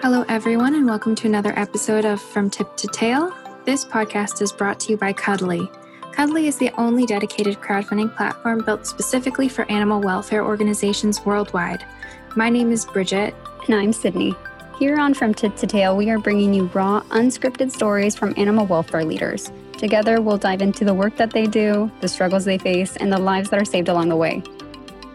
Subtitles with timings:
[0.00, 3.34] Hello, everyone, and welcome to another episode of From Tip to Tail.
[3.64, 5.68] This podcast is brought to you by Cuddly.
[6.12, 11.84] Cuddly is the only dedicated crowdfunding platform built specifically for animal welfare organizations worldwide.
[12.36, 13.34] My name is Bridget.
[13.66, 14.36] And I'm Sydney.
[14.78, 18.66] Here on From Tip to Tail, we are bringing you raw, unscripted stories from animal
[18.66, 19.50] welfare leaders.
[19.78, 23.18] Together, we'll dive into the work that they do, the struggles they face, and the
[23.18, 24.44] lives that are saved along the way.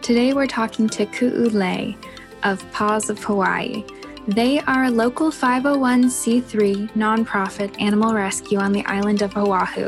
[0.02, 1.96] Today, we're talking to Ku'ulei
[2.42, 3.82] of Paws of Hawaii.
[4.26, 9.86] They are a local 501c3 nonprofit animal rescue on the island of Oahu.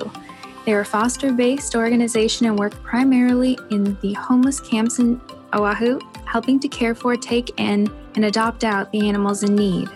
[0.67, 5.19] They are a foster based organization and work primarily in the homeless camps in
[5.55, 9.89] Oahu, helping to care for, take in, and adopt out the animals in need.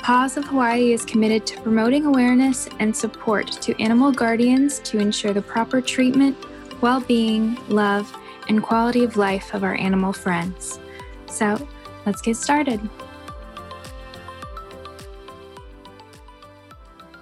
[0.00, 5.32] Paws of Hawaii is committed to promoting awareness and support to animal guardians to ensure
[5.32, 6.36] the proper treatment,
[6.80, 8.12] well being, love,
[8.48, 10.80] and quality of life of our animal friends.
[11.26, 11.68] So,
[12.06, 12.80] let's get started.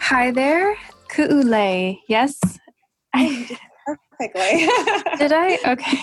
[0.08, 0.76] Hi there,
[1.08, 1.98] Ku'ulei.
[2.06, 2.38] Yes?
[3.12, 3.58] I
[4.20, 4.68] Perfectly.
[5.18, 5.58] Did I?
[5.66, 5.98] Okay.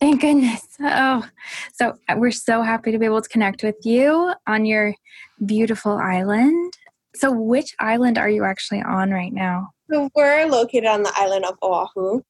[0.00, 0.66] Thank goodness.
[0.80, 1.28] Oh,
[1.74, 4.94] so uh, we're so happy to be able to connect with you on your
[5.44, 6.72] beautiful island.
[7.14, 9.68] So, which island are you actually on right now?
[9.90, 12.22] So we're located on the island of Oahu,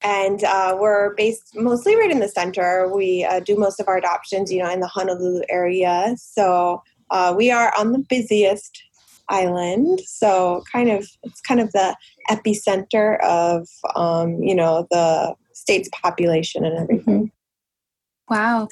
[0.00, 2.90] and uh, we're based mostly right in the center.
[2.90, 6.14] We uh, do most of our adoptions, you know, in the Honolulu area.
[6.16, 8.85] So uh, we are on the busiest
[9.28, 10.00] island.
[10.06, 11.96] So kind of it's kind of the
[12.30, 17.26] epicenter of um, you know the state's population and everything.
[17.26, 18.34] Mm-hmm.
[18.34, 18.68] Wow,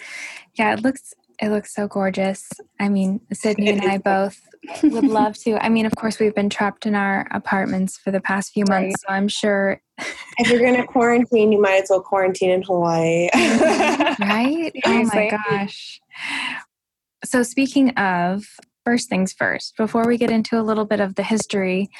[0.55, 2.49] yeah, it looks it looks so gorgeous.
[2.81, 4.41] I mean, Sydney and I both
[4.83, 5.63] would love to.
[5.63, 8.95] I mean, of course, we've been trapped in our apartments for the past few months,
[8.95, 9.01] right.
[9.01, 9.81] so I'm sure.
[10.39, 13.29] if you're going to quarantine, you might as well quarantine in Hawaii.
[13.35, 14.73] right?
[14.87, 16.01] Oh my gosh.
[17.25, 18.45] So, speaking of
[18.85, 21.91] first things first, before we get into a little bit of the history,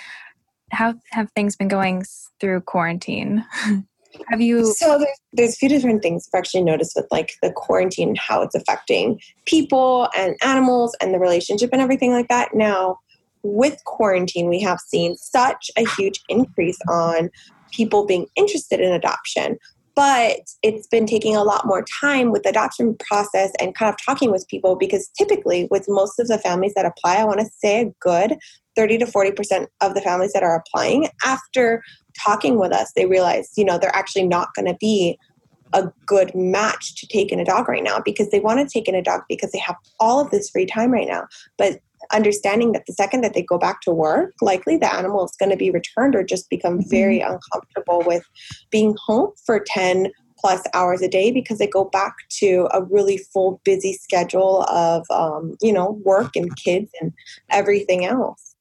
[0.71, 2.05] how have things been going
[2.41, 3.45] through quarantine?
[4.29, 4.73] have you?
[4.75, 8.43] So there's, there's a few different things I've actually noticed with like the quarantine how
[8.43, 12.55] it's affecting people and animals and the relationship and everything like that.
[12.55, 12.99] Now,
[13.43, 17.31] with quarantine, we have seen such a huge increase on
[17.73, 19.59] people being interested in adoption
[19.97, 23.97] but it's been taking a lot more time with the adoption process and kind of
[24.05, 27.47] talking with people because typically with most of the families that apply i want to
[27.59, 28.37] say a good
[28.77, 31.83] 30 to 40% of the families that are applying after
[32.19, 35.19] talking with us they realize you know they're actually not going to be
[35.75, 38.89] a good match to take in a dog right now because they want to take
[38.89, 41.27] in a dog because they have all of this free time right now.
[41.59, 41.81] But
[42.13, 45.51] understanding that the second that they go back to work, likely the animal is going
[45.51, 46.91] to be returned or just become mm-hmm.
[46.91, 48.25] very uncomfortable with
[48.71, 53.19] being home for 10 plus hours a day because they go back to a really
[53.33, 57.13] full, busy schedule of, um, you know, work and kids and
[57.51, 58.55] everything else.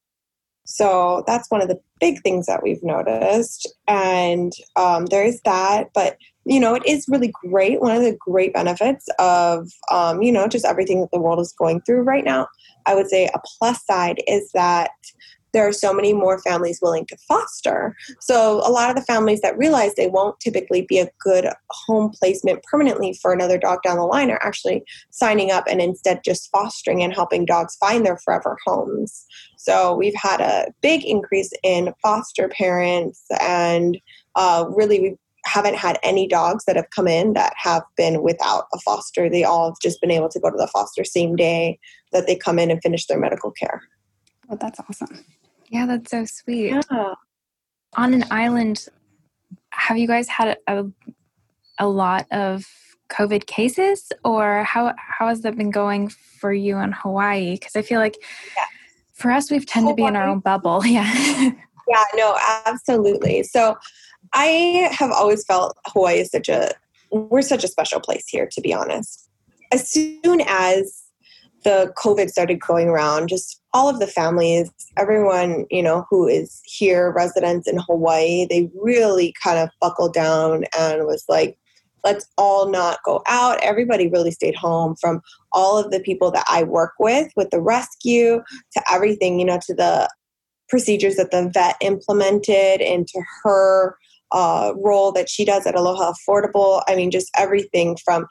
[0.64, 3.72] So that's one of the big things that we've noticed.
[3.86, 5.90] And um, there is that.
[5.94, 7.80] But you know, it is really great.
[7.80, 11.52] One of the great benefits of, um, you know, just everything that the world is
[11.52, 12.48] going through right now,
[12.86, 14.90] I would say a plus side is that
[15.54, 17.96] there are so many more families willing to foster.
[18.20, 22.10] So, a lot of the families that realize they won't typically be a good home
[22.10, 26.50] placement permanently for another dog down the line are actually signing up and instead just
[26.50, 29.24] fostering and helping dogs find their forever homes.
[29.56, 33.96] So, we've had a big increase in foster parents, and
[34.34, 38.64] uh, really, we've haven't had any dogs that have come in that have been without
[38.72, 39.28] a foster.
[39.28, 41.78] They all have just been able to go to the foster same day
[42.12, 43.82] that they come in and finish their medical care.
[44.50, 45.24] Oh, that's awesome.
[45.68, 46.70] Yeah, that's so sweet.
[46.70, 47.14] Yeah.
[47.96, 48.86] On an island,
[49.70, 50.84] have you guys had a,
[51.78, 52.64] a lot of
[53.10, 57.52] COVID cases, or how how has that been going for you in Hawaii?
[57.52, 58.16] Because I feel like
[58.56, 58.64] yeah.
[59.12, 59.96] for us, we've tend Hawaii.
[59.96, 60.82] to be in our own bubble.
[60.86, 61.12] Yeah.
[61.88, 62.04] yeah.
[62.14, 62.36] No.
[62.66, 63.42] Absolutely.
[63.42, 63.76] So
[64.32, 66.72] I have always felt Hawaii is such a
[67.10, 69.28] we're such a special place here, to be honest.
[69.72, 71.02] As soon as
[71.64, 76.60] the COVID started going around, just all of the families, everyone, you know, who is
[76.64, 81.56] here, residents in Hawaii, they really kind of buckled down and was like,
[82.04, 83.58] let's all not go out.
[83.62, 85.22] Everybody really stayed home from
[85.52, 88.42] all of the people that I work with, with the rescue
[88.72, 90.08] to everything, you know, to the
[90.68, 93.96] procedures that the vet implemented into her
[94.34, 96.82] uh, role that she does at Aloha Affordable.
[96.86, 98.26] I mean, just everything from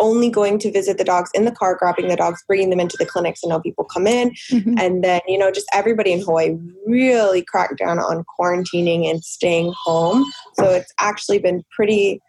[0.00, 2.96] only going to visit the dogs in the car, grabbing the dogs, bringing them into
[2.98, 4.30] the clinics, and now people come in.
[4.50, 4.78] Mm-hmm.
[4.78, 6.56] And then, you know, just everybody in Hawaii
[6.86, 10.24] really cracked down on quarantining and staying home.
[10.54, 12.20] So it's actually been pretty,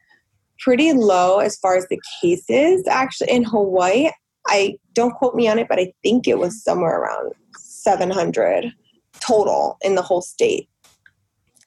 [0.59, 4.09] pretty low as far as the cases actually in Hawaii.
[4.47, 8.71] I don't quote me on it, but I think it was somewhere around 700
[9.19, 10.69] total in the whole state.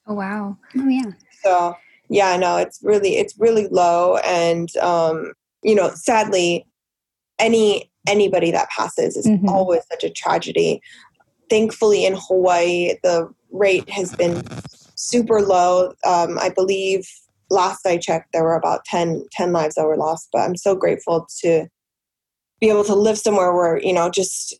[0.07, 0.57] Oh wow.
[0.77, 1.11] Oh yeah.
[1.43, 1.75] So
[2.09, 5.33] yeah, no, it's really it's really low, and um,
[5.63, 6.65] you know, sadly,
[7.37, 9.47] any anybody that passes is Mhm.
[9.49, 10.81] always such a tragedy.
[11.49, 14.43] Thankfully, in Hawaii, the rate has been
[14.95, 15.93] super low.
[16.05, 17.07] Um, I believe
[17.49, 20.29] last I checked, there were about 10, 10 lives that were lost.
[20.31, 21.67] But I'm so grateful to
[22.59, 24.59] be able to live somewhere where you know just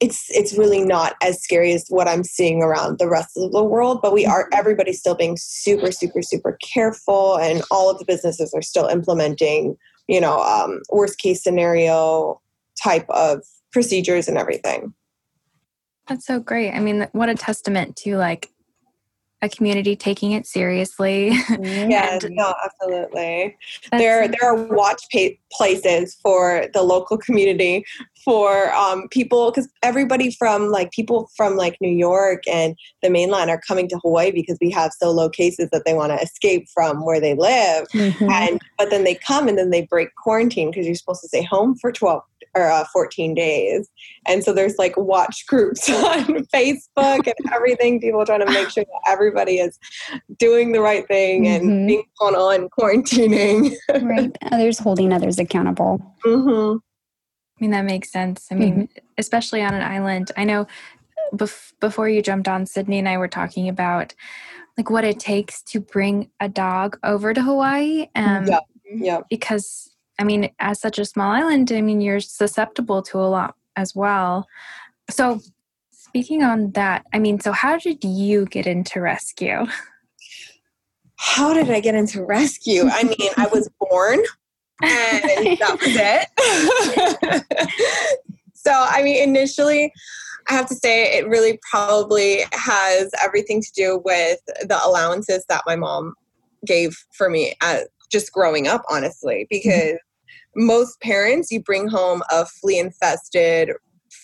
[0.00, 3.64] it's it's really not as scary as what I'm seeing around the rest of the
[3.64, 4.00] world.
[4.02, 8.52] But we are everybody's still being super super super careful, and all of the businesses
[8.54, 12.40] are still implementing you know um, worst case scenario
[12.82, 13.42] type of
[13.72, 14.94] procedures and everything.
[16.08, 16.72] That's so great.
[16.72, 18.50] I mean, what a testament to like
[19.40, 21.32] a community taking it seriously.
[21.60, 23.56] Yeah, no, absolutely.
[23.90, 27.84] That's- there there are watch pa- places for the local community
[28.24, 33.48] for um, people because everybody from like people from like New York and the mainland
[33.50, 36.66] are coming to Hawaii because we have so low cases that they want to escape
[36.74, 38.30] from where they live Mhm.
[38.30, 41.42] and but then they come and then they break quarantine because you're supposed to stay
[41.42, 42.22] home for 12
[42.54, 43.88] or uh, 14 days
[44.26, 46.24] and so there's like watch groups on
[46.54, 49.78] facebook and everything people trying to make sure that everybody is
[50.38, 51.56] doing the right thing Mhm.
[51.56, 54.36] and being on on quarantining right.
[54.52, 56.16] Others holding others accountable.
[56.24, 56.76] hmm
[57.58, 58.46] I mean, that makes sense.
[58.52, 58.88] I mean,
[59.18, 60.30] especially on an island.
[60.36, 60.68] I know
[61.34, 64.14] bef- before you jumped on, Sydney and I were talking about
[64.76, 68.06] like what it takes to bring a dog over to Hawaii.
[68.14, 68.60] Um, Yeah.
[68.84, 69.90] yeah Because,
[70.20, 73.92] I mean, as such a small island, I mean, you're susceptible to a lot as
[73.92, 74.46] well.
[75.10, 75.40] So,
[75.90, 79.66] speaking on that, I mean, so how did you get into rescue?
[81.20, 84.20] how did i get into rescue i mean i was born
[84.82, 87.44] and that was it.
[88.54, 89.92] so, I mean, initially,
[90.48, 95.62] I have to say it really probably has everything to do with the allowances that
[95.66, 96.14] my mom
[96.66, 100.66] gave for me at just growing up, honestly, because mm-hmm.
[100.66, 103.72] most parents, you bring home a flea infested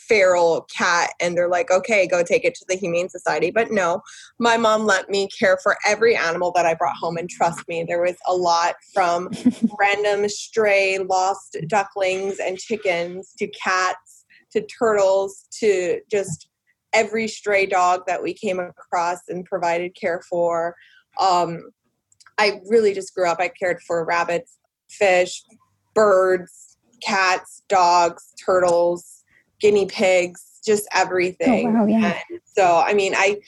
[0.08, 3.50] feral cat and they're like, okay, go take it to the Humane Society.
[3.50, 4.02] But no,
[4.38, 7.16] my mom let me care for every animal that I brought home.
[7.16, 9.30] And trust me, there was a lot from
[9.78, 16.48] random stray lost ducklings and chickens to cats to turtles to just
[16.92, 20.76] every stray dog that we came across and provided care for.
[21.20, 21.70] Um,
[22.38, 23.40] I really just grew up.
[23.40, 24.58] I cared for rabbits,
[24.88, 25.42] fish,
[25.94, 29.23] birds, cats, dogs, turtles,
[29.60, 31.68] guinea pigs, just oh, everything.
[31.68, 32.18] Oh, wow, yeah.
[32.30, 33.40] And so, I mean, I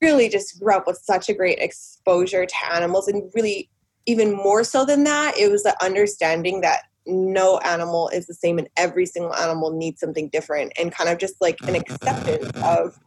[0.00, 3.70] really just grew up with such a great exposure to animals, and really,
[4.06, 8.58] even more so than that, it was the understanding that no animal is the same
[8.58, 12.98] and every single animal needs something different and kind of just like an acceptance of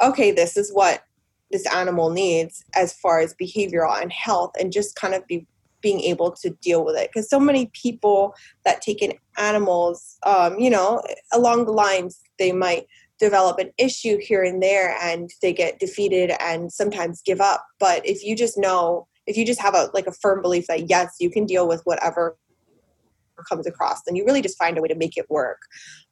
[0.00, 1.02] okay this is what
[1.50, 5.46] this animal needs as far as behavioral and health and just kind of be
[5.80, 7.10] being able to deal with it.
[7.12, 8.34] Because so many people
[8.64, 12.86] that take in animals um, you know along the lines they might
[13.18, 17.66] develop an issue here and there and they get defeated and sometimes give up.
[17.78, 20.88] But if you just know if you just have a like a firm belief that
[20.88, 22.36] yes you can deal with whatever
[23.48, 25.58] comes across then you really just find a way to make it work.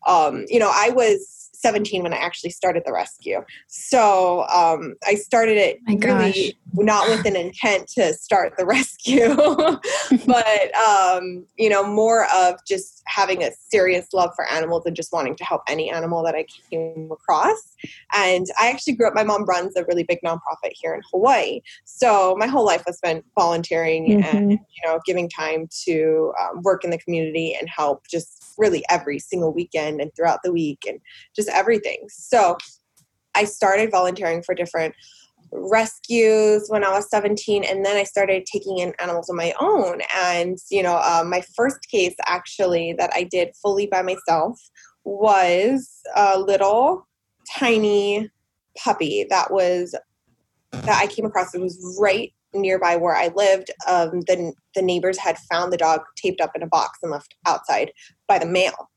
[0.07, 3.45] Um, you know i was 17 when i actually started the rescue.
[3.67, 9.35] So um, i started it really not with an intent to start the rescue
[10.27, 15.13] but um, you know more of just having a serious love for animals and just
[15.13, 17.75] wanting to help any animal that i came across.
[18.15, 21.61] And i actually grew up my mom runs a really big nonprofit here in hawaii.
[21.85, 24.51] So my whole life was spent volunteering and Mhm.
[24.51, 29.19] you know giving time to um, work in the community and help just really every
[29.19, 31.01] single weekend and throughout the week and
[31.35, 32.57] just everything so
[33.35, 34.95] i started volunteering for different
[35.53, 40.01] rescues when I was 17, and then I started taking in animals of my own.
[40.15, 44.61] And, you know, uh, my first case actually that I did fully by myself
[45.05, 47.07] was a little
[47.57, 48.31] tiny
[48.77, 49.95] puppy that was
[50.73, 51.55] that I came across.
[51.55, 53.71] It was right nearby where I lived.
[53.87, 57.35] Um, the, the neighbors had found the dog taped up in a box and left
[57.47, 57.93] outside
[58.27, 58.89] by the mail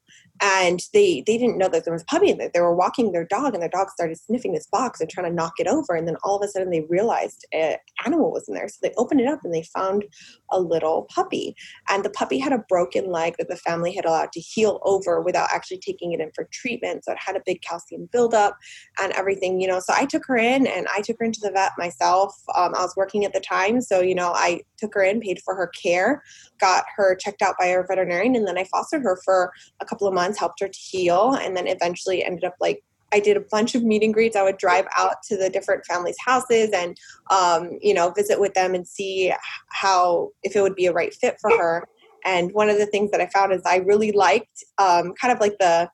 [0.42, 2.50] and they they didn't know that there was a puppy in there.
[2.52, 5.36] They were walking their dog, and their dog started sniffing this box and trying to
[5.36, 5.94] knock it over.
[5.96, 8.68] And then all of a sudden, they realized an animal was in there.
[8.68, 10.04] So they opened it up, and they found
[10.52, 11.56] a little puppy.
[11.90, 15.22] And the puppy had a broken leg that the family had allowed to heal over
[15.22, 17.06] without actually taking it in for treatment.
[17.06, 18.58] So it had a big calcium buildup
[19.00, 19.80] and everything, you know.
[19.80, 22.36] So I took her in and I took her into the vet myself.
[22.56, 23.82] Um, I was working at the time.
[23.82, 26.24] So, you know, I took her in, paid for her care,
[26.60, 30.08] got her checked out by our veterinarian, and then I fostered her for a couple
[30.08, 33.44] of months, helped her to heal, and then eventually ended up like I did a
[33.52, 34.36] bunch of meet and greets.
[34.36, 36.98] I would drive out to the different families' houses and,
[37.30, 39.34] um, you know, visit with them and see
[39.70, 41.88] how, if it would be a right fit for her.
[42.24, 45.40] And one of the things that I found is I really liked um, kind of
[45.40, 45.90] like the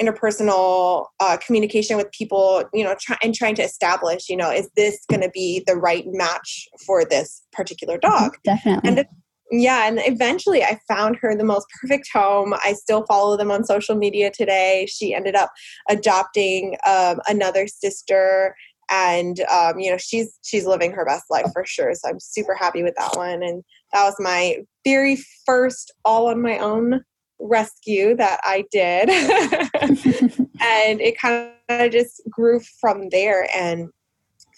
[0.00, 4.68] interpersonal uh, communication with people, you know, try, and trying to establish, you know, is
[4.74, 8.36] this going to be the right match for this particular dog?
[8.42, 8.88] Definitely.
[8.88, 9.06] And
[9.50, 12.54] yeah and eventually i found her the most perfect home.
[12.54, 14.86] I still follow them on social media today.
[14.88, 15.50] She ended up
[15.88, 18.54] adopting um, another sister
[18.90, 21.94] and um, you know she's she's living her best life for sure.
[21.94, 23.42] So i'm super happy with that one.
[23.42, 27.04] And that was my very first all on my own
[27.38, 29.08] rescue that i did.
[30.62, 33.48] And it kind of just grew from there.
[33.56, 33.88] And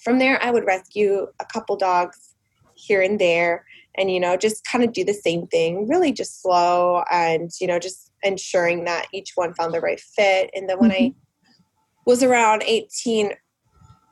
[0.02, 2.34] from there i would rescue a couple dogs
[2.74, 3.64] here and there
[3.96, 7.66] and you know just kind of do the same thing really just slow and you
[7.66, 11.06] know just ensuring that each one found the right fit and then when mm-hmm.
[11.06, 11.14] i
[12.06, 13.32] was around 18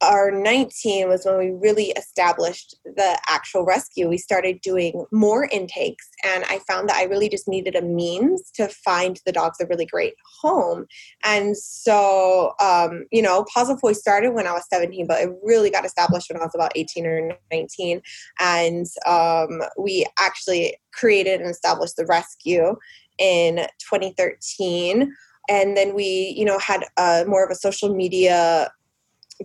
[0.02, 4.09] our 19 was when we really established the actual rescue.
[4.09, 8.50] We started doing more intakes, and I found that I really just needed a means
[8.52, 10.87] to find the dogs a really great home.
[11.23, 15.71] And so, um, you know, Paws of started when I was 17, but it really
[15.71, 18.00] got established when I was about 18 or 19.
[18.38, 22.76] And um, we actually created and established the rescue
[23.19, 25.14] in 2013
[25.49, 28.71] and then we you know had a, more of a social media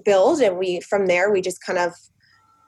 [0.03, 1.93] build and we from there we just kind of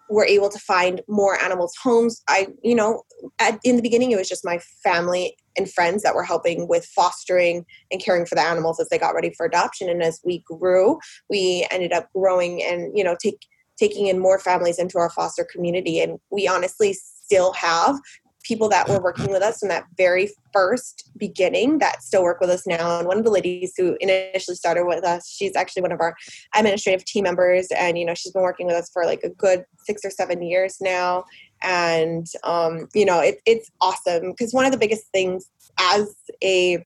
[0.10, 2.22] were able to find more animals homes.
[2.30, 3.04] I you know
[3.40, 6.86] at, in the beginning it was just my family and friends that were helping with
[6.86, 9.90] fostering and caring for the animals as they got ready for adoption.
[9.90, 14.40] And as we grew we ended up growing and you know take taking in more
[14.40, 16.00] families into our foster community.
[16.00, 18.00] And we honestly still have
[18.48, 22.50] people that were working with us in that very first beginning that still work with
[22.50, 23.00] us now.
[23.00, 26.16] And one of the ladies who initially started with us, she's actually one of our
[26.56, 27.68] administrative team members.
[27.76, 30.42] And, you know, she's been working with us for like a good six or seven
[30.42, 31.26] years now.
[31.62, 35.50] And, um, you know, it, it's awesome because one of the biggest things
[35.80, 36.86] as a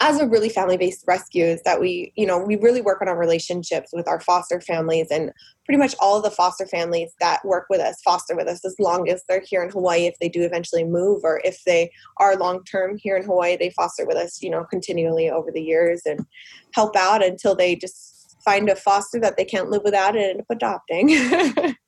[0.00, 3.18] as a really family-based rescue is that we you know we really work on our
[3.18, 5.30] relationships with our foster families and
[5.64, 8.74] pretty much all of the foster families that work with us foster with us as
[8.80, 12.36] long as they're here in hawaii if they do eventually move or if they are
[12.36, 16.26] long-term here in hawaii they foster with us you know continually over the years and
[16.74, 20.40] help out until they just find a foster that they can't live without and end
[20.40, 21.76] up adopting.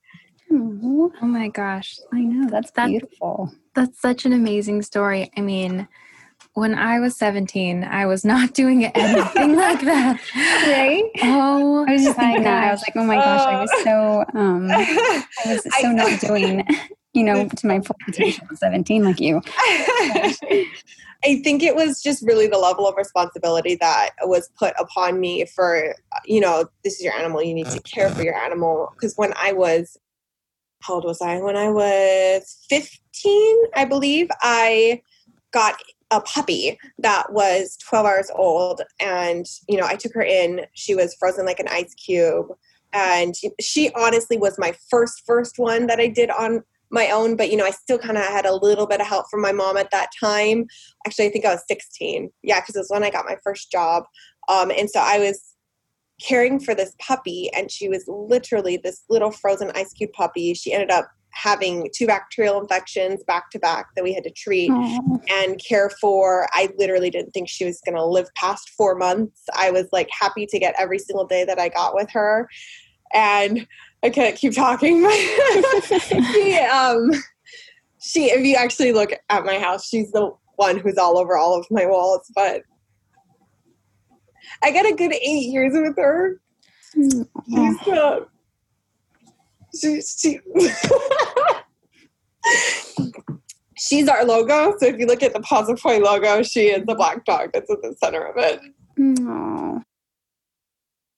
[0.49, 1.99] Oh my gosh.
[2.13, 2.49] I know.
[2.49, 3.53] That's, that's beautiful.
[3.75, 5.31] that's such an amazing story.
[5.37, 5.89] I mean
[6.57, 10.19] when I was 17, I was not doing anything like that.
[10.35, 11.05] Right?
[11.23, 12.65] Oh, I was just thinking that.
[12.65, 16.67] I was like, oh my gosh, I was so, um, I was so not doing,
[17.13, 19.43] you know, to my full potential at 17 like you.
[21.25, 25.45] I think it was just really the level of responsibility that was put upon me
[25.45, 25.95] for,
[26.25, 28.95] you know, this is your animal, you need to care for your animal.
[28.95, 29.99] Because when I was,
[30.81, 31.39] how old was I?
[31.39, 35.03] When I was 15, I believe, I
[35.53, 40.67] got a puppy that was 12 hours old and you know i took her in.
[40.75, 42.47] She was frozen like an ice cube
[42.93, 47.51] and she honestly was my first first one that i did on my own but
[47.51, 49.77] you know i still kind of had a little bit of help from my mom
[49.77, 50.67] at that time.
[51.07, 53.71] Actually i think i was 16 yeah because it was when i got my first
[53.71, 54.05] job.
[54.49, 55.57] Um, and so i was
[56.21, 60.55] caring for this puppy and she was literally this little frozen ice cube puppy.
[60.55, 64.71] She ended up having two bacterial infections back to back that we had to treat
[64.71, 65.21] Aww.
[65.29, 66.49] and care for.
[66.53, 69.43] I literally didn't think she was going to live past four months.
[69.55, 72.49] I was like happy to get every single day that I got with her.
[73.13, 73.67] And
[74.03, 75.07] I can't keep talking.
[76.33, 77.11] she, um,
[78.01, 81.59] she, if you actually look at my house, she's the one who's all over all
[81.59, 82.31] of my walls.
[82.35, 82.63] But
[84.63, 86.41] I got a good eight years with her.
[86.95, 87.21] She's,
[87.89, 88.21] uh,
[93.77, 94.77] she's our logo.
[94.79, 97.83] So if you look at the Hawaii logo, she is the black dog that's at
[97.83, 98.61] the center of it.
[98.99, 99.83] Aww.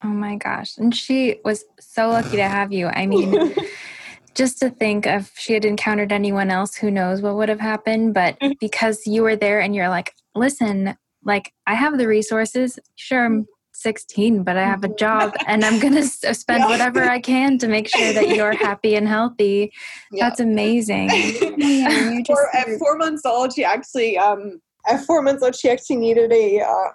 [0.05, 0.79] Oh my gosh.
[0.79, 2.87] And she was so lucky to have you.
[2.87, 3.55] I mean,
[4.35, 8.15] just to think if she had encountered anyone else, who knows what would have happened.
[8.15, 13.25] But because you were there and you're like, listen, like I have the resources, sure,
[13.25, 13.47] I'm
[13.79, 16.69] 16, but I have a job and I'm going to spend yeah.
[16.69, 19.73] whatever I can to make sure that you're happy and healthy.
[20.13, 20.29] Yeah.
[20.29, 21.11] That's amazing.
[21.57, 25.97] yeah, four, at four months old, she actually, um, at four months old, she actually
[25.97, 26.91] needed a, uh,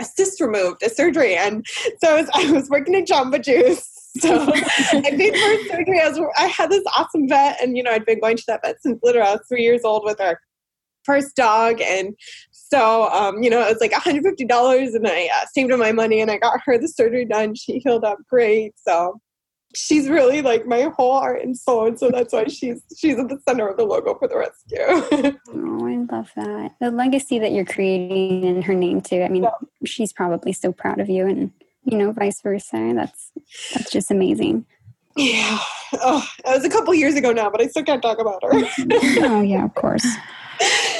[0.00, 1.36] a cyst removed, a surgery.
[1.36, 1.64] And
[2.02, 3.92] so I was, I was working at Jamba Juice.
[4.18, 6.00] So I paid for surgery.
[6.00, 8.62] I, was, I had this awesome vet, and you know I'd been going to that
[8.64, 10.40] vet since literally I was three years old with our
[11.04, 12.14] first dog, and
[12.68, 16.20] so, um, you know, it was like $150 and I uh, saved up my money
[16.20, 17.54] and I got her the surgery done.
[17.54, 18.74] She healed up great.
[18.76, 19.20] So
[19.74, 21.86] she's really like my whole heart and soul.
[21.86, 24.78] And so that's why she's, she's at the center of the logo for the rescue.
[25.48, 26.72] oh, I love that.
[26.80, 29.22] The legacy that you're creating in her name too.
[29.22, 29.50] I mean, yeah.
[29.84, 31.52] she's probably so proud of you and,
[31.84, 32.92] you know, vice versa.
[32.94, 33.30] That's,
[33.74, 34.66] that's just amazing.
[35.16, 35.58] Yeah.
[35.94, 38.50] Oh, it was a couple years ago now, but I still can't talk about her.
[39.24, 40.06] oh yeah, of course.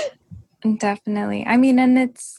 [0.78, 1.44] Definitely.
[1.46, 2.38] I mean, and it's,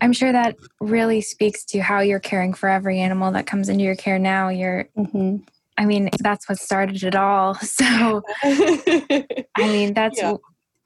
[0.00, 3.84] I'm sure that really speaks to how you're caring for every animal that comes into
[3.84, 4.48] your care now.
[4.48, 5.38] You're, mm-hmm.
[5.76, 7.54] I mean, that's what started it all.
[7.62, 9.26] So, I
[9.58, 10.34] mean, that's yeah.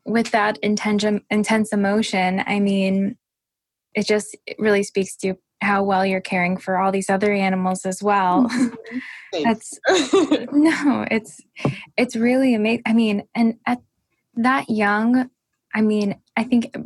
[0.04, 2.42] with that intense, intense emotion.
[2.46, 3.16] I mean,
[3.94, 7.86] it just it really speaks to how well you're caring for all these other animals
[7.86, 8.44] as well.
[8.44, 9.42] Mm-hmm.
[9.42, 9.78] that's
[10.52, 11.40] no, it's,
[11.96, 12.82] it's really amazing.
[12.86, 13.80] I mean, and at
[14.34, 15.30] that young,
[15.74, 16.76] I mean, I think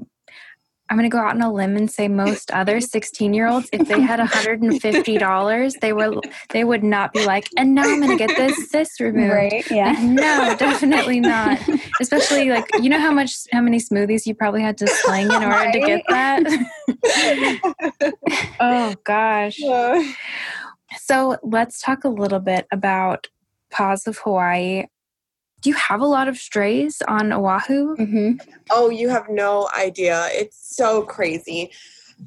[0.91, 3.69] I'm going to go out on a limb and say most other 16 year olds,
[3.73, 8.19] if they had $150, they were they would not be like, and now I'm going
[8.19, 9.33] to get this cyst removed.
[9.33, 9.71] Right?
[9.71, 9.93] Yeah.
[9.93, 11.61] Like, no, definitely not.
[12.01, 15.33] Especially like you know how much how many smoothies you probably had to sling in
[15.33, 15.73] order right?
[15.73, 16.43] to get that.
[18.61, 19.61] oh gosh.
[19.61, 20.13] Yeah.
[20.99, 23.29] So let's talk a little bit about
[23.71, 24.87] Paws of Hawaii
[25.61, 27.97] do you have a lot of strays on Oahu?
[27.97, 28.33] Mm-hmm.
[28.71, 30.29] Oh, you have no idea.
[30.31, 31.71] It's so crazy.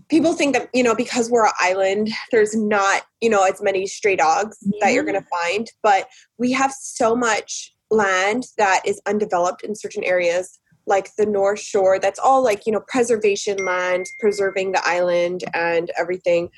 [0.09, 3.85] People think that, you know, because we're an island, there's not, you know, as many
[3.85, 9.01] stray dogs that you're going to find, but we have so much land that is
[9.05, 14.05] undeveloped in certain areas like the north shore that's all like you know preservation land
[14.19, 16.49] preserving the island and everything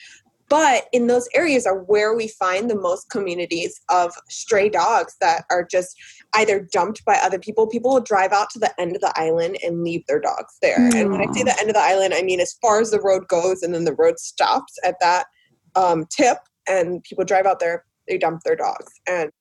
[0.56, 5.44] but in those areas are where we find the most communities of stray dogs that
[5.50, 6.02] are just
[6.36, 7.68] either dumped by other people.
[7.68, 10.80] People will drive out to the end of the island and leave their dogs there.
[10.80, 10.96] Aww.
[10.96, 13.02] And when I say the end of the island, I mean as far as the
[13.02, 15.26] road goes, and then the road stops at that
[15.76, 16.38] um, tip,
[16.70, 18.94] and people drive out there, they dump their dogs.
[19.10, 19.32] And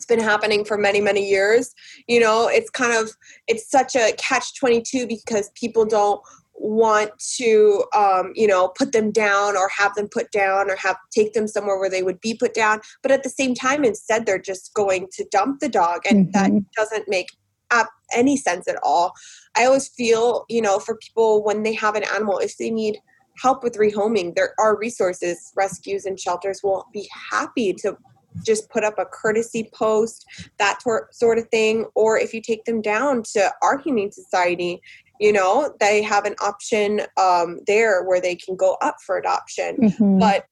[0.00, 1.72] it's been happening for many many years
[2.08, 3.12] you know it's kind of
[3.46, 6.20] it's such a catch 22 because people don't
[6.62, 10.96] want to um, you know put them down or have them put down or have
[11.10, 14.24] take them somewhere where they would be put down but at the same time instead
[14.24, 16.54] they're just going to dump the dog and mm-hmm.
[16.54, 17.26] that doesn't make
[17.72, 19.12] up any sense at all
[19.56, 22.96] i always feel you know for people when they have an animal if they need
[23.42, 27.96] help with rehoming there are resources rescues and shelters will be happy to
[28.44, 30.24] just put up a courtesy post,
[30.58, 31.86] that tor- sort of thing.
[31.94, 34.80] Or if you take them down to our Humane Society
[35.22, 39.76] you know they have an option um, there where they can go up for adoption
[39.76, 40.18] mm-hmm.
[40.18, 40.46] but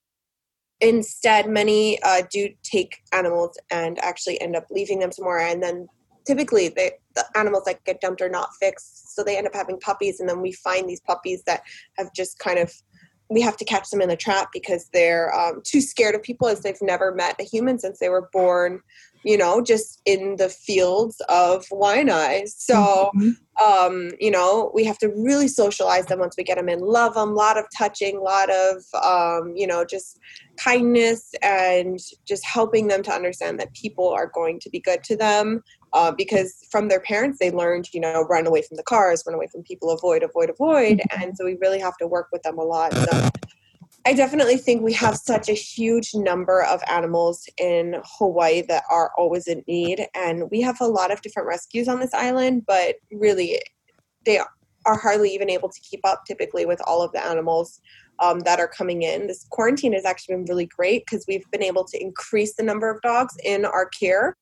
[0.80, 5.88] instead many uh, do take animals and actually end up leaving them somewhere and then
[6.24, 9.78] typically they, the animals that get dumped are not fixed so they end up having
[9.80, 11.62] puppies and then we find these puppies that
[11.98, 12.72] have just kind of
[13.28, 16.48] we have to catch them in the trap because they're um, too scared of people
[16.48, 18.80] as they've never met a human since they were born
[19.24, 22.48] you know, just in the fields of Waianae.
[22.48, 23.62] So, mm-hmm.
[23.62, 27.14] um, you know, we have to really socialize them once we get them in, love
[27.14, 30.18] them, a lot of touching, a lot of, um, you know, just
[30.58, 35.16] kindness and just helping them to understand that people are going to be good to
[35.16, 35.62] them.
[35.92, 39.34] Uh, because from their parents, they learned, you know, run away from the cars, run
[39.34, 40.98] away from people, avoid, avoid, avoid.
[40.98, 41.22] Mm-hmm.
[41.22, 42.94] And so we really have to work with them a lot.
[42.94, 43.28] So,
[44.06, 49.12] I definitely think we have such a huge number of animals in Hawaii that are
[49.18, 50.06] always in need.
[50.14, 53.60] And we have a lot of different rescues on this island, but really,
[54.24, 54.38] they
[54.86, 57.80] are hardly even able to keep up typically with all of the animals
[58.20, 59.26] um, that are coming in.
[59.26, 62.90] This quarantine has actually been really great because we've been able to increase the number
[62.90, 64.36] of dogs in our care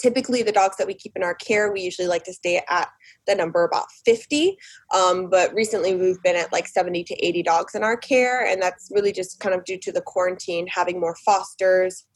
[0.00, 2.88] typically the dogs that we keep in our care we usually like to stay at
[3.26, 4.56] the number about 50
[4.94, 8.60] um, but recently we've been at like 70 to 80 dogs in our care and
[8.60, 12.06] that's really just kind of due to the quarantine having more fosters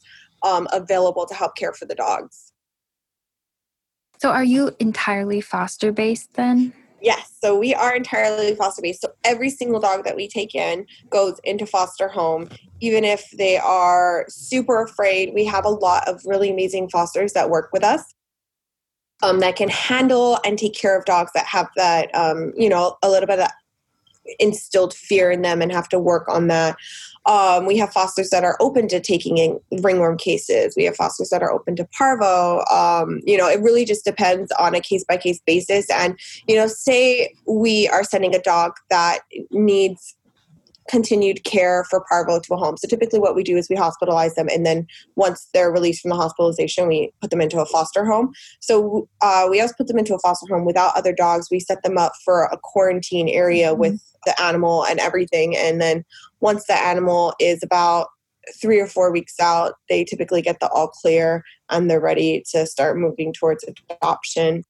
[0.43, 2.53] um, available to help care for the dogs.
[4.19, 9.01] So are you entirely foster based then Yes, so we are entirely foster based.
[9.01, 13.57] So every single dog that we take in goes into foster home, even if they
[13.57, 15.33] are super afraid.
[15.33, 18.15] We have a lot of really amazing fosters that work with us
[19.21, 22.97] um, that can handle and take care of dogs that have that, um, you know,
[23.03, 23.53] a little bit of that
[24.39, 26.75] instilled fear in them and have to work on that.
[27.27, 30.73] Um, we have fosters that are open to taking in ringworm cases.
[30.75, 32.63] We have fosters that are open to parvo.
[32.71, 35.89] Um, you know, it really just depends on a case by case basis.
[35.89, 39.19] And, you know, say we are sending a dog that
[39.51, 40.15] needs
[40.87, 42.77] continued care for parvo to a home.
[42.77, 46.09] So typically what we do is we hospitalize them and then once they're released from
[46.09, 48.33] the hospitalization, we put them into a foster home.
[48.59, 51.49] So uh, we also put them into a foster home without other dogs.
[51.51, 53.79] We set them up for a quarantine area mm-hmm.
[53.79, 55.55] with the animal and everything.
[55.55, 56.03] And then
[56.39, 58.07] once the animal is about
[58.61, 62.65] three or four weeks out, they typically get the all clear and they're ready to
[62.65, 64.63] start moving towards adoption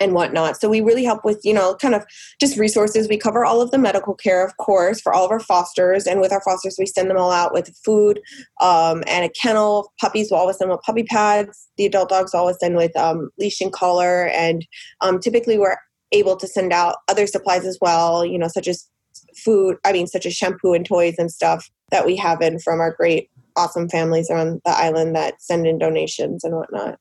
[0.00, 0.58] and whatnot.
[0.58, 2.04] So we really help with, you know, kind of
[2.40, 3.08] just resources.
[3.08, 6.06] We cover all of the medical care, of course, for all of our fosters.
[6.06, 8.20] And with our fosters, we send them all out with food
[8.60, 9.92] um, and a kennel.
[10.00, 11.68] Puppies will always send with puppy pads.
[11.76, 14.28] The adult dogs always send with um, leash and collar.
[14.28, 14.66] And
[15.02, 15.76] um, typically we're
[16.12, 18.88] able to send out other supplies as well, you know, such as
[19.36, 22.80] food, I mean, such as shampoo and toys and stuff that we have in from
[22.80, 26.98] our great, awesome families around the island that send in donations and whatnot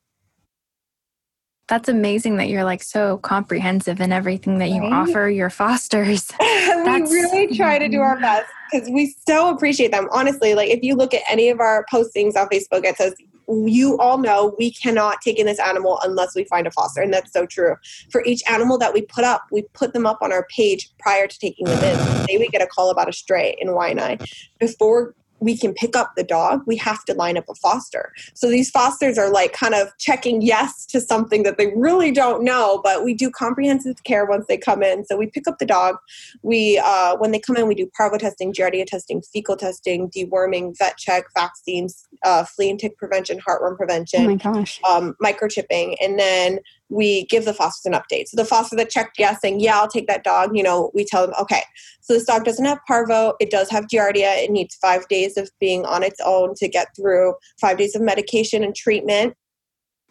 [1.69, 4.91] that's amazing that you're like so comprehensive in everything that you right?
[4.91, 6.31] offer your fosters.
[6.39, 10.07] we really try to do our best because we so appreciate them.
[10.11, 13.13] Honestly, like if you look at any of our postings on Facebook, it says,
[13.47, 17.01] you all know we cannot take in this animal unless we find a foster.
[17.01, 17.75] And that's so true.
[18.11, 21.27] For each animal that we put up, we put them up on our page prior
[21.27, 22.27] to taking them in.
[22.27, 24.23] Say we get a call about a stray in Waianae.
[24.59, 28.13] Before we can pick up the dog, we have to line up a foster.
[28.33, 32.43] So these fosters are like kind of checking yes to something that they really don't
[32.43, 35.05] know, but we do comprehensive care once they come in.
[35.05, 35.97] So we pick up the dog.
[36.41, 40.77] We, uh, when they come in, we do parvo testing, giardia testing, fecal testing, deworming,
[40.77, 44.25] vet check, vaccines, uh, flea and tick prevention, heartworm prevention.
[44.25, 44.79] Oh my gosh.
[44.89, 45.95] Um, microchipping.
[46.01, 48.27] And then we give the fosters an update.
[48.27, 51.05] So the foster that checked yes, saying, yeah, I'll take that dog, you know, we
[51.05, 51.61] tell them, okay,
[52.01, 53.33] so this dog doesn't have parvo.
[53.39, 54.43] It does have giardia.
[54.43, 58.01] It needs five days of being on its own to get through five days of
[58.01, 59.35] medication and treatment.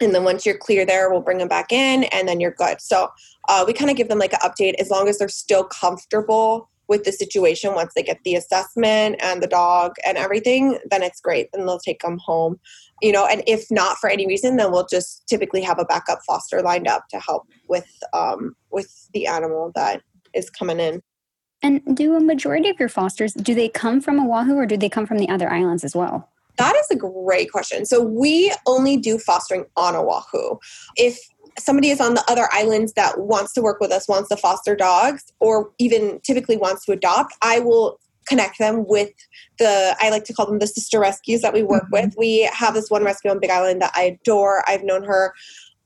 [0.01, 2.81] And then once you're clear there, we'll bring them back in and then you're good.
[2.81, 3.09] So
[3.49, 6.71] uh, we kind of give them like an update as long as they're still comfortable
[6.88, 11.20] with the situation once they get the assessment and the dog and everything then it's
[11.20, 12.59] great then they'll take them home
[13.03, 16.20] you know and if not for any reason then we'll just typically have a backup
[16.27, 20.03] foster lined up to help with um, with the animal that
[20.35, 21.03] is coming in
[21.62, 24.88] and do a majority of your fosters do they come from oahu or do they
[24.88, 27.87] come from the other islands as well that is a great question.
[27.87, 30.59] So we only do fostering on Oahu.
[30.96, 31.18] If
[31.59, 34.77] somebody is on the other islands that wants to work with us, wants to foster
[34.77, 39.11] dogs, or even typically wants to adopt, I will connect them with
[39.59, 42.07] the I like to call them the sister rescues that we work mm-hmm.
[42.07, 42.14] with.
[42.18, 44.62] We have this one rescue on Big Island that I adore.
[44.68, 45.33] I've known her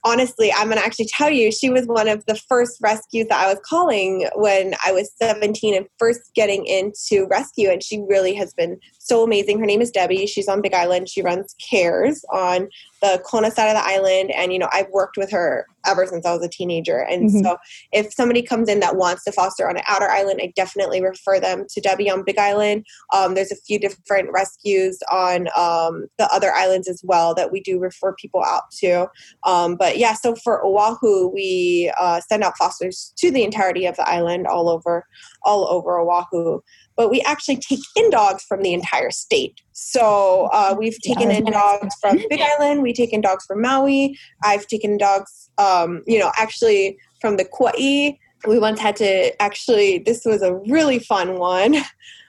[0.04, 3.40] honestly, I'm going to actually tell you, she was one of the first rescues that
[3.40, 7.70] I was calling when I was 17 and first getting into rescue.
[7.70, 9.58] And she really has been so amazing.
[9.58, 10.26] Her name is Debbie.
[10.26, 11.08] She's on Big Island.
[11.08, 12.68] She runs CARES on
[13.02, 14.30] the Kona side of the island.
[14.30, 16.98] And, you know, I've worked with her ever since I was a teenager.
[16.98, 17.42] And mm-hmm.
[17.42, 17.56] so
[17.90, 21.40] if somebody comes in that wants to foster on an outer island, I definitely refer
[21.40, 22.86] them to Debbie on Big Island.
[23.12, 27.60] Um, there's a few different rescues on um, the other islands as well that we
[27.60, 29.08] do refer people out to.
[29.44, 33.96] Um, but yeah, so for Oahu, we uh, send out fosters to the entirety of
[33.96, 35.04] the island all over,
[35.42, 36.60] all over Oahu
[37.02, 39.60] but we actually take in dogs from the entire state.
[39.72, 44.16] So uh, we've taken in dogs from Big Island, we take in dogs from Maui.
[44.44, 48.12] I've taken dogs, um, you know, actually from the Kauai.
[48.46, 51.76] We once had to actually, this was a really fun one.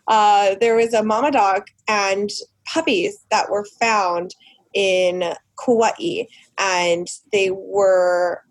[0.10, 2.30] Uh, there was a mama dog and
[2.66, 4.36] puppies that were found
[4.74, 6.26] in Kauai,
[6.58, 8.42] and they were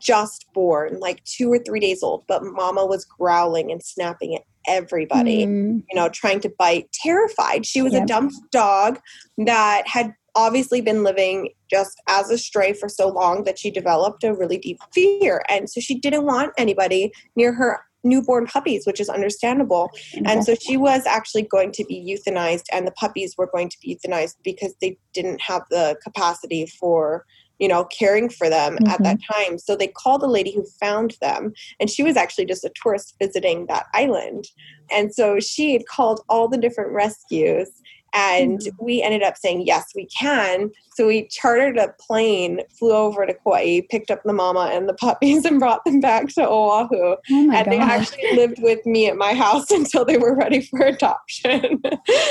[0.00, 4.42] just born, like two or three days old, but mama was growling and snapping at
[4.66, 5.82] everybody, mm.
[5.88, 7.66] you know, trying to bite, terrified.
[7.66, 8.04] She was yep.
[8.04, 9.00] a dumb dog
[9.38, 14.22] that had obviously been living just as a stray for so long that she developed
[14.22, 15.42] a really deep fear.
[15.48, 19.90] And so she didn't want anybody near her newborn puppies, which is understandable.
[20.24, 23.76] And so she was actually going to be euthanized, and the puppies were going to
[23.82, 27.24] be euthanized because they didn't have the capacity for
[27.58, 28.88] you know, caring for them mm-hmm.
[28.88, 29.50] at that mm-hmm.
[29.50, 29.58] time.
[29.58, 33.14] So they called the lady who found them, and she was actually just a tourist
[33.20, 34.44] visiting that island.
[34.90, 37.70] And so she had called all the different rescues
[38.16, 38.84] and mm-hmm.
[38.84, 40.70] we ended up saying, yes, we can.
[40.94, 44.94] So we chartered a plane, flew over to Kauai, picked up the mama and the
[44.94, 46.88] puppies, and brought them back to Oahu.
[46.90, 47.66] Oh and gosh.
[47.66, 51.82] they actually lived with me at my house until they were ready for adoption.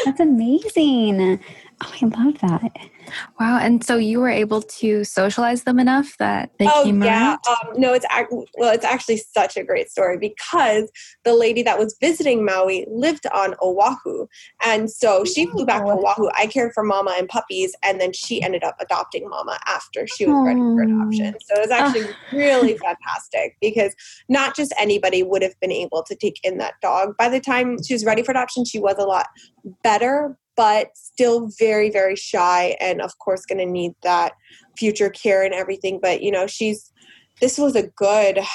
[0.05, 1.39] That's amazing.
[1.83, 2.77] Oh, I love that.
[3.39, 3.59] Wow.
[3.59, 7.31] And so you were able to socialize them enough that they oh, came yeah.
[7.31, 7.39] around?
[7.47, 8.05] Um, no, it's
[8.55, 10.89] well, it's actually such a great story because
[11.25, 14.27] the lady that was visiting Maui lived on Oahu.
[14.63, 16.29] And so she flew back to Oahu.
[16.37, 20.25] I cared for Mama and puppies, and then she ended up adopting Mama after she
[20.25, 21.35] was ready for adoption.
[21.45, 23.93] So it was actually really fantastic because
[24.29, 27.17] not just anybody would have been able to take in that dog.
[27.17, 29.27] By the time she was ready for adoption, she was a lot
[29.83, 34.33] better, but still very very shy and of course going to need that
[34.77, 35.99] future care and everything.
[36.01, 36.91] But you know she's
[37.41, 38.39] this was a good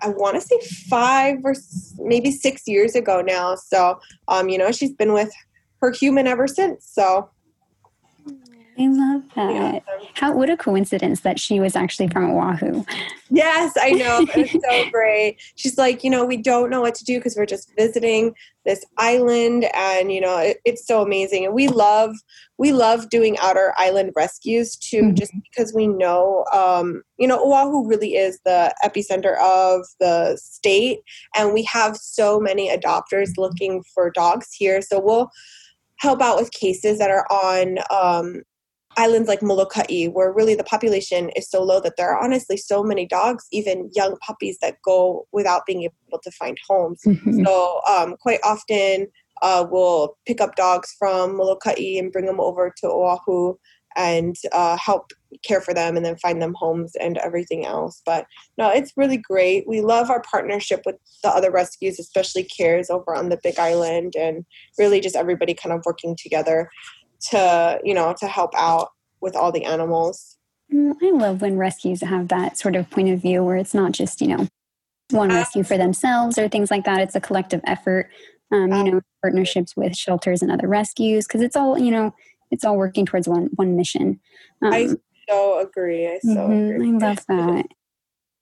[0.00, 1.54] i want to say five or
[1.98, 3.54] maybe six years ago now.
[3.54, 5.32] So um you know she's been with
[5.80, 6.88] her human ever since.
[6.88, 7.30] So
[8.80, 9.82] I love that.
[10.14, 12.84] How what a coincidence that she was actually from Oahu.
[13.28, 14.24] Yes, I know.
[14.36, 15.38] It's so great.
[15.56, 18.84] She's like, you know, we don't know what to do because we're just visiting this
[18.96, 21.44] island, and you know, it, it's so amazing.
[21.44, 22.14] And we love
[22.56, 25.14] we love doing outer island rescues too, mm-hmm.
[25.14, 31.00] just because we know, um, you know, Oahu really is the epicenter of the state,
[31.36, 34.80] and we have so many adopters looking for dogs here.
[34.82, 35.30] So we'll
[35.98, 38.42] help out with cases that are on um,
[38.98, 42.82] islands like Molokai, where really the population is so low that there are honestly so
[42.82, 47.00] many dogs, even young puppies, that go without being able to find homes.
[47.06, 47.44] Mm-hmm.
[47.44, 49.06] So um, quite often
[49.40, 53.54] uh, we'll pick up dogs from Molokai and bring them over to Oahu
[53.96, 55.12] and uh, help
[55.44, 58.00] care for them and then find them homes and everything else.
[58.06, 59.66] But no, it's really great.
[59.66, 64.14] We love our partnership with the other rescues, especially CARES over on the Big Island,
[64.16, 64.44] and
[64.78, 66.70] really just everybody kind of working together
[67.30, 70.36] to you know to help out with all the animals.
[70.72, 73.92] Mm, i love when rescues have that sort of point of view where it's not
[73.92, 74.46] just you know
[75.10, 77.00] one rescue for themselves or things like that.
[77.00, 78.10] It's a collective effort
[78.52, 82.14] um, you know partnerships with shelters and other rescues because it's all you know
[82.50, 84.20] it's all working towards one one mission.
[84.62, 84.88] Um, i
[85.28, 86.06] so agree.
[86.06, 86.88] I so mm-hmm, agree.
[86.88, 87.66] I love that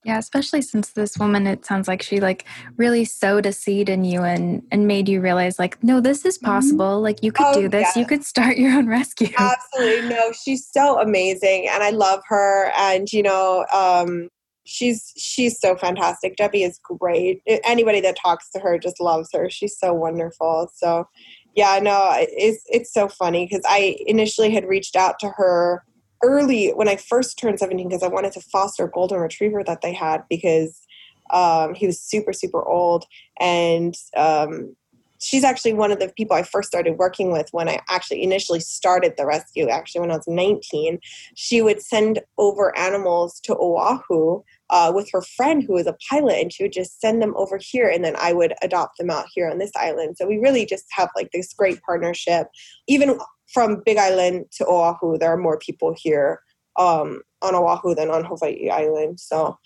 [0.07, 2.45] yeah, especially since this woman, it sounds like she like
[2.77, 6.39] really sowed a seed in you and and made you realize like, no, this is
[6.39, 6.47] mm-hmm.
[6.47, 7.01] possible.
[7.01, 7.89] Like you could oh, do this.
[7.95, 8.03] Yeah.
[8.03, 9.31] You could start your own rescue.
[9.37, 12.71] Absolutely, no, she's so amazing, and I love her.
[12.77, 14.29] And you know, um,
[14.63, 16.37] she's she's so fantastic.
[16.37, 17.43] Debbie is great.
[17.65, 19.51] Anybody that talks to her just loves her.
[19.51, 20.71] She's so wonderful.
[20.73, 21.09] So,
[21.57, 25.83] yeah, no, it's it's so funny because I initially had reached out to her
[26.27, 29.81] early when I first turned 17 because I wanted to foster a golden retriever that
[29.81, 30.83] they had because
[31.31, 33.05] um, he was super, super old.
[33.41, 34.75] And um,
[35.21, 38.61] she's actually one of the people I first started working with when I actually initially
[38.61, 40.99] started the rescue, actually, when I was 19.
[41.35, 44.43] She would send over animals to Oahu.
[44.69, 47.57] Uh, with her friend who was a pilot, and she would just send them over
[47.57, 50.17] here, and then I would adopt them out here on this island.
[50.19, 52.49] So we really just have like this great partnership.
[52.89, 53.17] Even
[53.53, 56.41] from Big Island to Oahu, there are more people here
[56.79, 59.21] um, on Oahu than on Hawaii Island.
[59.21, 59.59] So,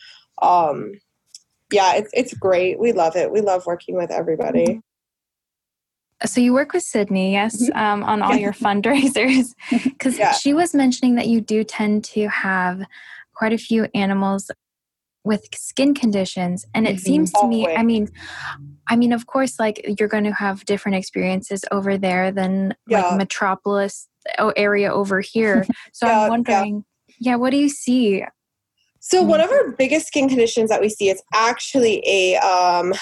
[0.43, 0.93] um,
[1.73, 2.79] yeah, it's it's great.
[2.79, 3.31] We love it.
[3.31, 4.66] We love working with everybody.
[4.66, 4.79] Mm-hmm.
[6.27, 7.79] So you work with Sydney, yes, mm-hmm.
[7.79, 10.33] um, on all your fundraisers, because yeah.
[10.33, 12.83] she was mentioning that you do tend to have
[13.35, 14.51] quite a few animals
[15.24, 16.98] with skin conditions and it mm-hmm.
[16.98, 18.09] seems to me i mean
[18.88, 23.02] i mean of course like you're going to have different experiences over there than yeah.
[23.02, 24.09] like metropolis
[24.56, 27.14] area over here so yeah, i'm wondering yeah.
[27.33, 28.24] yeah what do you see
[29.02, 32.92] so one of our biggest skin conditions that we see is actually a um,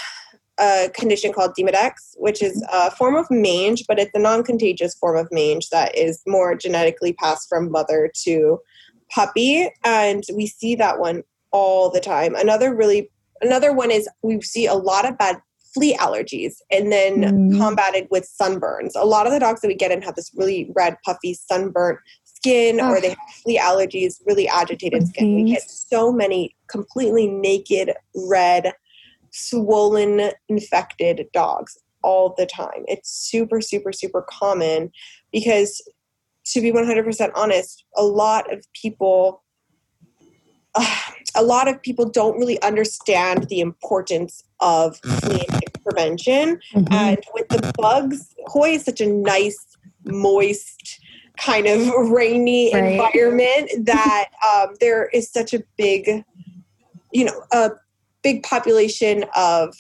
[0.59, 5.17] a condition called Demodex, which is a form of mange, but it's a non-contagious form
[5.17, 8.59] of mange that is more genetically passed from mother to
[9.11, 9.71] puppy.
[9.85, 12.35] And we see that one all the time.
[12.35, 15.41] Another really another one is we see a lot of bad
[15.75, 17.59] flea allergies and then mm.
[17.59, 18.93] combated with sunburns.
[18.95, 21.99] A lot of the dogs that we get in have this really red, puffy, sunburnt
[22.25, 22.91] skin oh.
[22.91, 25.09] or they have flea allergies, really agitated mm-hmm.
[25.09, 25.35] skin.
[25.35, 28.73] We get so many completely naked, red,
[29.31, 32.85] swollen, infected dogs all the time.
[32.87, 34.91] It's super, super, super common
[35.33, 35.83] because
[36.47, 39.43] to be 100% honest, a lot of people
[41.35, 45.01] a lot of people don't really understand the importance of
[45.83, 46.61] prevention.
[46.75, 46.93] Mm-hmm.
[46.93, 51.01] And with the bugs, Hawaii is such a nice, moist,
[51.39, 52.93] kind of rainy right.
[52.93, 56.25] environment that um, there is such a big,
[57.13, 57.71] you know, a
[58.23, 59.75] big population of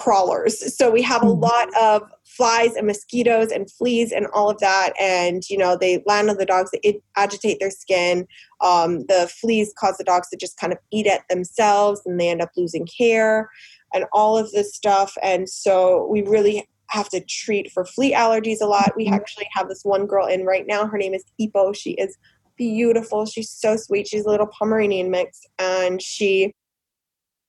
[0.00, 0.76] crawlers.
[0.76, 1.42] So we have a mm-hmm.
[1.42, 4.92] lot of flies and mosquitoes and fleas and all of that.
[4.98, 8.26] And, you know, they land on the dogs, they agitate their skin.
[8.60, 12.30] Um, the fleas cause the dogs to just kind of eat at themselves and they
[12.30, 13.50] end up losing hair
[13.92, 15.16] and all of this stuff.
[15.22, 18.92] And so we really have to treat for flea allergies a lot.
[18.96, 19.12] We Mhm.
[19.12, 20.86] actually have this one girl in right now.
[20.86, 21.74] Her name is Ipo.
[21.74, 22.16] She is
[22.56, 23.26] beautiful.
[23.26, 24.08] She's so sweet.
[24.08, 26.52] She's a little Pomeranian mix, and she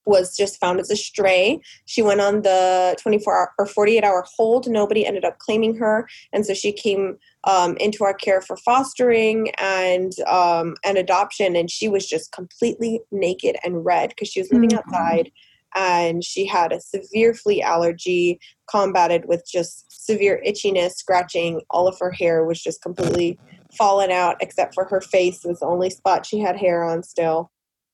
[0.04, 1.60] was just found as a stray.
[1.86, 4.68] She went on the 24 hour or 48 hour hold.
[4.68, 9.50] Nobody ended up claiming her, and so she came um, into our care for fostering
[9.58, 11.56] and um, and adoption.
[11.56, 14.78] And she was just completely naked and red because she was living Mhm.
[14.78, 15.30] outside,
[15.74, 21.60] and she had a severe flea allergy, combated with just severe itchiness, scratching.
[21.70, 23.38] All of her hair was just completely
[23.76, 27.50] fallen out, except for her face was the only spot she had hair on still.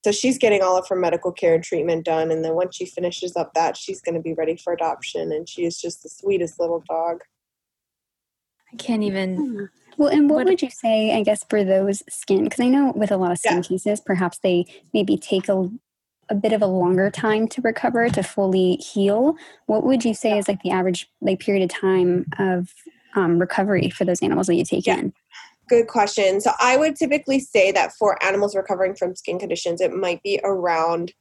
[0.09, 2.87] So she's getting all of her medical care and treatment done, and then once she
[2.87, 5.31] finishes up that, she's going to be ready for adoption.
[5.33, 7.21] And she is just the sweetest little dog.
[8.73, 9.69] I can't even.
[9.99, 12.45] Well, and what, What- would you say, I guess, for those skin?
[12.45, 13.63] Because I know with a lot of skin Yeah.
[13.63, 15.69] cases, perhaps they maybe take a,
[16.31, 19.37] a bit of a longer time to recover to fully heal.
[19.67, 22.73] What would you say is like the average like period of time of
[23.15, 25.01] um, recovery for those animals that you take Yeah.
[25.01, 25.13] in?
[25.69, 26.41] Good question.
[26.41, 30.41] So I would typically say that for animals recovering from skin conditions, it might be
[30.45, 31.13] around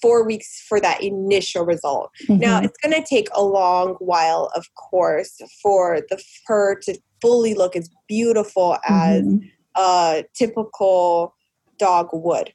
[0.00, 2.10] four weeks for that initial result.
[2.28, 2.64] Now, Mhm.
[2.66, 7.76] it's going to take a long while, of course, for the fur to fully look
[7.76, 9.40] as beautiful as Mhm.
[9.76, 11.34] a typical
[11.78, 12.52] dog would.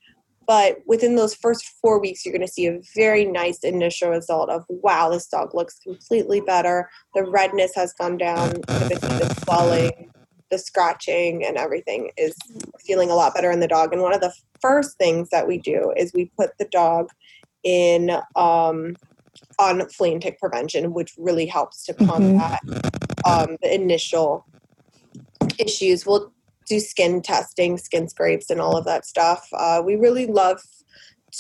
[0.48, 4.50] But within those first four weeks, you're going to see a very nice initial result
[4.50, 6.90] of wow, this dog looks completely better.
[7.14, 10.10] The redness has gone down, the swelling,
[10.50, 12.36] the scratching, and everything is
[12.86, 13.94] feeling a lot better in the dog.
[13.94, 17.10] And one of the first things that we do is we put the dog
[17.64, 18.96] in um,
[19.60, 22.08] on flea and tick prevention, which really helps to Mhm.
[22.08, 22.60] combat
[23.26, 24.46] um, the initial
[25.58, 26.06] issues.
[26.06, 26.32] We'll
[26.68, 29.48] do skin testing, skin scrapes, and all of that stuff.
[29.54, 30.62] Uh, we really love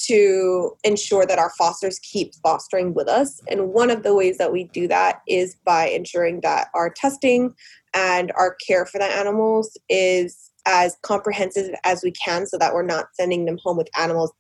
[0.05, 3.41] to ensure that our fosters keep fostering with us.
[3.49, 7.53] And one of the ways that we do that is by ensuring that our testing
[7.93, 12.83] and our care for the animals is as comprehensive as we can so that we're
[12.83, 14.31] not sending them home with animals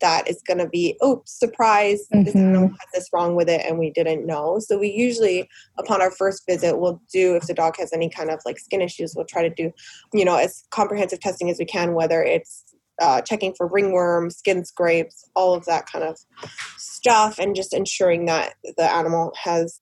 [0.00, 2.48] that is going to be, oh, surprise, this Mhm.
[2.50, 4.58] animal has this wrong with it and we didn't know.
[4.58, 5.48] So we usually,
[5.78, 8.80] upon our first visit, we'll do, if the dog has any kind of like skin
[8.80, 9.70] issues, we'll try to do,
[10.12, 12.64] you know, as comprehensive testing as we can, whether it's
[13.00, 16.18] uh, checking for ringworm, skin scrapes, all of that kind of
[16.76, 19.80] stuff, and just ensuring that the animal has,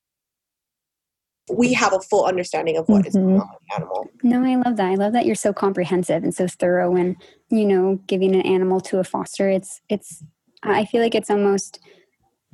[1.52, 3.20] we have a full understanding of what is Mhm.
[3.22, 4.08] going on with the animal.
[4.22, 4.86] No, I love that.
[4.90, 7.16] I love that you're so comprehensive and so thorough and,
[7.50, 9.48] you know, giving an animal to a foster.
[9.48, 10.22] It's, it's,
[10.62, 11.80] I feel like it's almost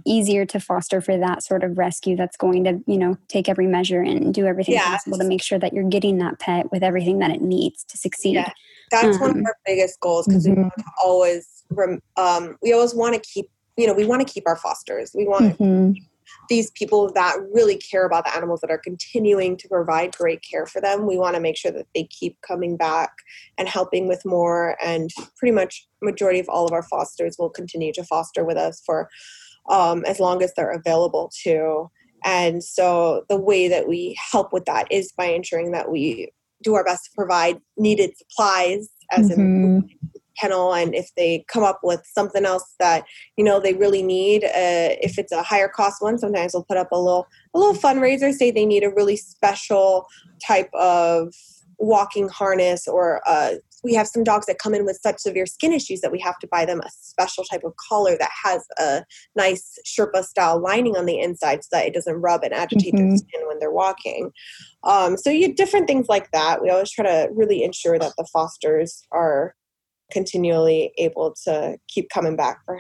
[0.04, 3.66] easier to foster for that sort of rescue that's going to, you know, take every
[3.66, 4.88] measure and do everything Yes.
[5.04, 7.96] possible to make sure that you're getting that pet with everything that it needs to
[7.96, 8.34] succeed.
[8.34, 8.50] Yeah.
[8.90, 10.62] That's one of Um, our biggest goals because we mhm.
[10.62, 14.32] want to always, rem- um, we always want to keep, you know, we want to
[14.32, 15.10] keep our fosters.
[15.14, 15.96] We want Mhm.
[16.48, 20.66] these people that really care about the animals that are continuing to provide great care
[20.66, 23.10] for them we want to make sure that they keep coming back
[23.58, 27.92] and helping with more and pretty much majority of all of our fosters will continue
[27.92, 29.08] to foster with us for
[29.68, 31.90] um, as long as they're available to
[32.24, 36.30] and so the way that we help with that is by ensuring that we
[36.62, 39.88] do our best to provide needed supplies as in Mhm.
[40.40, 43.04] kennel and if they come up with something else that
[43.36, 46.76] you know they really need uh, if it's a higher cost one sometimes we'll put
[46.76, 50.06] up a little a little fundraiser say they need a really special
[50.46, 51.32] type of
[51.78, 53.54] walking harness or uh,
[53.86, 56.38] we have some dogs that come in with such severe skin issues that we have
[56.40, 59.04] to buy them a special type of collar that has a
[59.36, 63.06] nice sherpa style lining on the inside so that it doesn't rub and agitate their
[63.06, 63.18] Mhm.
[63.18, 64.32] skin when they're walking
[64.84, 68.26] um, so you different things like that we always try to really ensure that the
[68.32, 69.54] fosters are
[70.10, 72.78] continually able to keep coming back for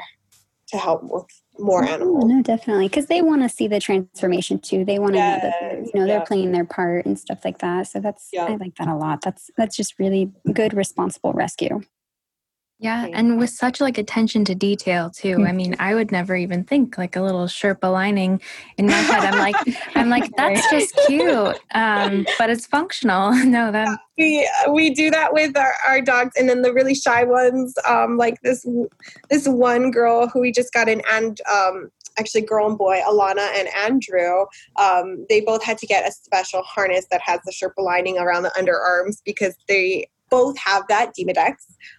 [0.68, 1.24] to help with
[1.58, 2.24] more Oh, animals.
[2.26, 4.84] No, definitely, because they want to see the transformation too.
[4.84, 6.24] They want to know that they're, you know they're yeah.
[6.24, 7.86] playing their part and stuff like that.
[7.88, 8.44] So that's Yeah.
[8.44, 9.22] I like that a lot.
[9.22, 11.80] That's that's just really good, responsible rescue.
[12.78, 15.44] Yeah, and with such like attention to detail too.
[15.46, 18.42] I mean, I would never even think like a little Sherpa lining
[18.76, 19.24] in my head.
[19.24, 19.56] I'm like,
[19.94, 23.32] I'm like, that's just cute, um, but it's functional.
[23.46, 27.24] No, that we we do that with our, our dogs and then the really shy
[27.24, 28.66] ones um like this
[29.30, 33.48] this one girl who we just got in and um actually girl and boy alana
[33.56, 34.44] and andrew
[34.76, 38.42] um they both had to get a special harness that has the sherpa lining around
[38.42, 40.06] the underarms because they
[40.36, 41.54] both have that demodex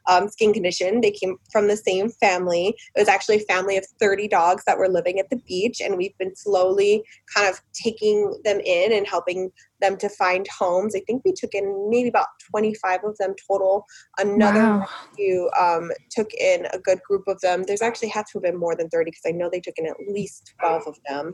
[0.07, 3.85] um, skin condition they came from the same family it was actually a family of
[3.99, 8.17] 30 dogs that were living at the beach and we've been slowly kind of taking
[8.43, 10.95] them in and helping them to find homes.
[10.95, 13.85] I think we took in maybe about 25 of them total.
[14.17, 14.87] Another wow.
[15.09, 17.63] rescue um, took in a good group of them.
[17.63, 19.87] There's actually had to have been more than 30 because I know they took in
[19.87, 21.31] at least 12 of them.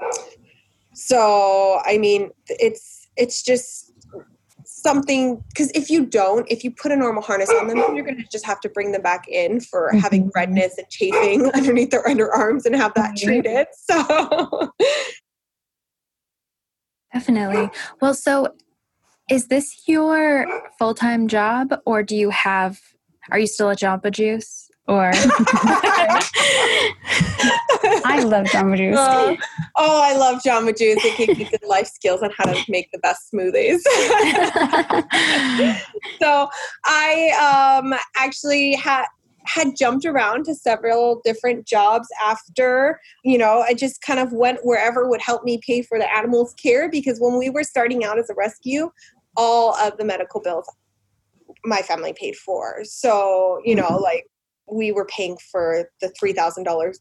[0.94, 3.93] So, I mean, it's it's just
[4.84, 8.18] something because if you don't, if you put a normal harness on them, you're going
[8.18, 10.00] to just have to bring them back in for mm-hmm.
[10.00, 13.68] having redness and chafing underneath their underarms and have that treated.
[13.76, 14.72] So,
[17.14, 17.70] definitely.
[18.02, 18.56] Well, so
[19.30, 22.80] is this your full time job, or do you have?
[23.32, 24.70] Are you still at Jamba Juice?
[24.88, 25.12] Or
[28.06, 28.98] I love Jamba Juice.
[28.98, 29.38] Uh,
[29.78, 31.00] oh, I love Jamba Juice.
[31.06, 33.80] It gives you good life skills on how to make the best smoothies.
[36.22, 36.50] so
[36.84, 39.06] I um, actually had
[39.46, 44.58] had jumped around to several different jobs after you know i just kind of went
[44.64, 48.18] wherever would help me pay for the animals care because when we were starting out
[48.18, 48.90] as a rescue
[49.36, 50.66] all of the medical bills
[51.66, 54.26] my family paid for so you know like
[54.74, 56.98] we were paying for the $3000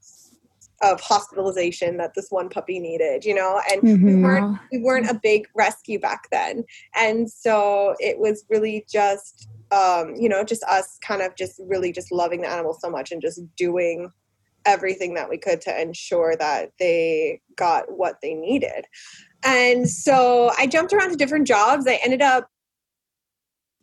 [0.82, 3.60] of hospitalization that this one puppy needed you know?
[3.70, 4.06] And mm-hmm.
[4.06, 6.64] we weren't we weren't a big rescue back then.
[6.94, 11.92] And so it was really just um, you know just us kind of just really
[11.92, 14.10] just loving the animals so much and just doing
[14.64, 18.84] everything that we could to ensure that they got what they needed.
[19.44, 21.86] And so i jumped around to different jobs.
[21.86, 22.48] I ended up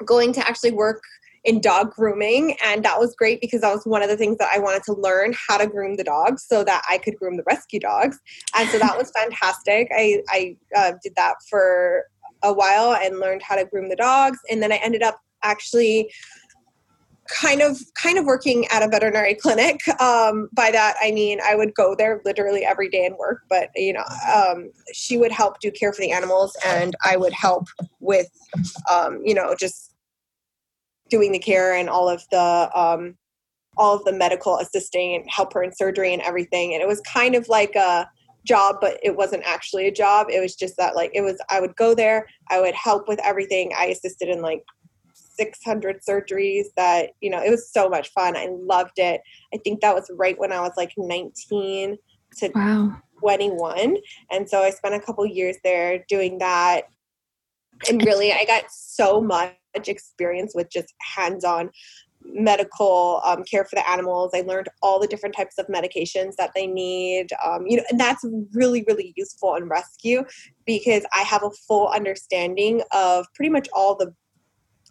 [0.05, 1.01] going to actually work
[1.45, 4.49] in dog grooming and that was great because that was one of the things that
[4.53, 7.43] i wanted to learn how to groom the dogs so that i could groom the
[7.47, 8.19] rescue dogs.
[8.57, 9.89] And so that was fantastic.
[9.95, 12.05] I, I uh, did that for
[12.43, 16.09] a while and learned how to groom the dogs and then i ended up actually
[17.29, 19.79] kind of kind of working at a veterinary clinic.
[19.99, 23.69] Um, by that i mean i would go there literally every day and work but
[23.75, 27.67] you know um, she would help do care for the animals and i would help
[27.99, 28.29] with
[28.89, 29.88] um, you know just
[31.09, 33.15] doing the care and all of the um,
[33.77, 36.73] all of the medical assisting and help her in surgery and everything.
[36.73, 38.07] And it was kind of like a
[38.45, 40.27] job, but it wasn't actually a job.
[40.29, 41.37] It was just that like it was.
[41.49, 42.27] I would go there.
[42.49, 43.71] I would help with everything.
[43.77, 44.63] I assisted in like
[45.13, 46.65] 600 surgeries.
[46.75, 48.35] That you know, it was so much fun.
[48.35, 49.21] I loved it.
[49.53, 51.97] I think that was right when I was like 19
[52.37, 52.97] to wow.
[53.19, 53.97] 21,
[54.31, 56.83] and so I spent a couple years there doing that.
[57.87, 61.69] And really, I got so much experience with just hands-on
[62.23, 64.31] medical um, care for the animals.
[64.33, 67.27] I learned all the different types of medications that they need.
[67.43, 70.23] Um, you know, and that's really, really useful in rescue
[70.65, 74.13] because I have a full understanding of pretty much all the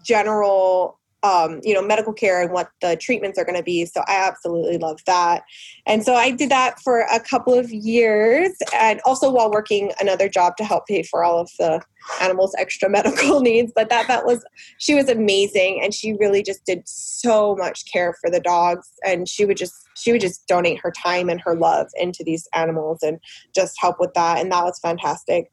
[0.05, 3.85] general um, you know, medical care and what the treatments are going to be.
[3.85, 5.43] So I absolutely love that.
[5.87, 10.29] And so I did that for a couple of years and also while working another
[10.29, 11.83] job to help pay for all of the
[12.21, 13.73] animals' extra medical needs.
[13.75, 14.45] But that, that was,
[14.79, 15.81] she was amazing.
[15.83, 18.89] And she really just did so much care for the dogs.
[19.05, 22.49] And she would just, she would just donate her time and her love into these
[22.55, 23.19] animals and
[23.55, 24.39] just help with that.
[24.39, 25.51] And that was fantastic.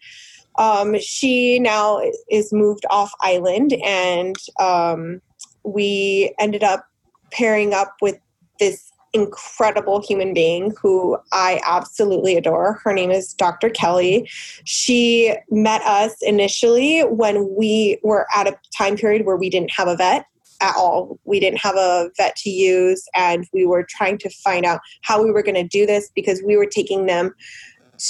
[0.57, 5.21] Um, she now is moved off island and um,
[5.65, 6.85] we ended up
[7.31, 8.17] pairing up with
[8.59, 12.81] this incredible human being who I absolutely adore.
[12.83, 13.69] Her name is Dr.
[13.69, 14.29] Kelly.
[14.65, 19.87] She met us initially when we were at a time period where we didn't have
[19.87, 20.25] a vet
[20.61, 21.17] at all.
[21.23, 25.23] We didn't have a vet to use, and we were trying to find out how
[25.23, 27.33] we were going to do this because we were taking them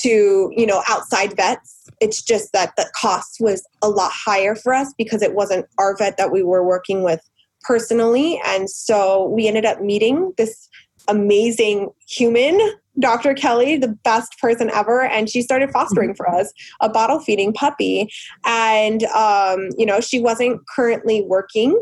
[0.01, 1.87] to, you know, outside vets.
[2.01, 5.95] It's just that the cost was a lot higher for us because it wasn't our
[5.95, 7.21] vet that we were working with
[7.65, 8.39] personally.
[8.45, 10.69] And so we ended up meeting this
[11.07, 12.59] amazing human,
[12.99, 13.33] Dr.
[13.33, 15.03] Kelly, the best person ever.
[15.03, 16.51] And she started fostering for us
[16.81, 18.11] a bottle feeding puppy.
[18.45, 21.81] And, um, you know, she wasn't currently working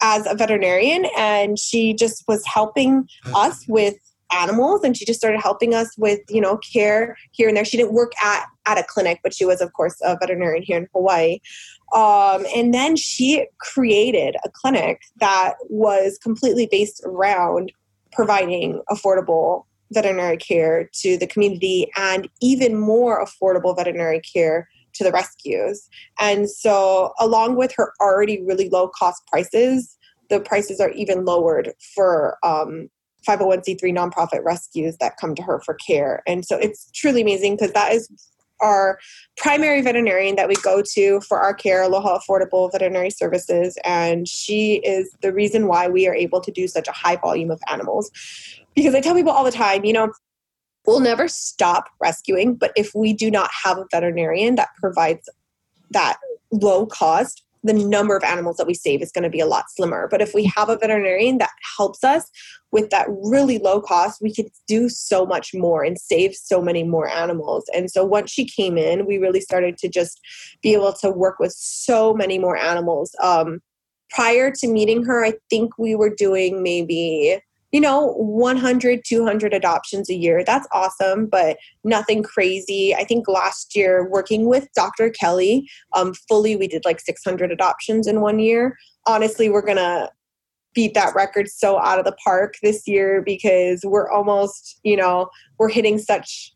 [0.00, 3.94] as a veterinarian and she just was helping us with
[4.32, 7.76] animals and she just started helping us with you know care here and there she
[7.76, 10.88] didn't work at at a clinic but she was of course a veterinarian here in
[10.94, 11.38] hawaii
[11.94, 17.72] um, and then she created a clinic that was completely based around
[18.12, 25.12] providing affordable veterinary care to the community and even more affordable veterinary care to the
[25.12, 25.88] rescues.
[26.18, 29.96] And so, along with her already really low cost prices,
[30.30, 32.88] the prices are even lowered for um,
[33.28, 36.22] 501c3 nonprofit rescues that come to her for care.
[36.26, 38.08] And so, it's truly amazing because that is
[38.62, 38.98] our
[39.36, 44.76] primary veterinarian that we go to for our care, Aloha Affordable Veterinary Services, and she
[44.84, 48.10] is the reason why we are able to do such a high volume of animals.
[48.74, 50.12] Because I tell people all the time, you know,
[50.86, 55.28] we'll never stop rescuing, but if we do not have a veterinarian that provides
[55.90, 56.18] that
[56.50, 59.64] low cost, the number of animals that we save is going to be a lot
[59.70, 60.08] slimmer.
[60.10, 62.30] But if we have a veterinarian that helps us
[62.72, 66.82] with that really low cost, we could do so much more and save so many
[66.82, 67.64] more animals.
[67.74, 70.20] And so once she came in, we really started to just
[70.62, 73.14] be able to work with so many more animals.
[73.22, 73.60] Um,
[74.10, 77.38] prior to meeting her, I think we were doing maybe
[77.72, 80.44] you know 100 200 adoptions a year.
[80.44, 82.94] That's awesome but nothing crazy.
[82.94, 88.06] I think last year working with dr kelly um, fully we did like 600 adoptions
[88.06, 88.76] in one year.
[89.06, 90.10] Honestly we're gonna
[90.74, 95.28] beat that record so out of the park this year because we're almost you know
[95.58, 96.52] we're hitting such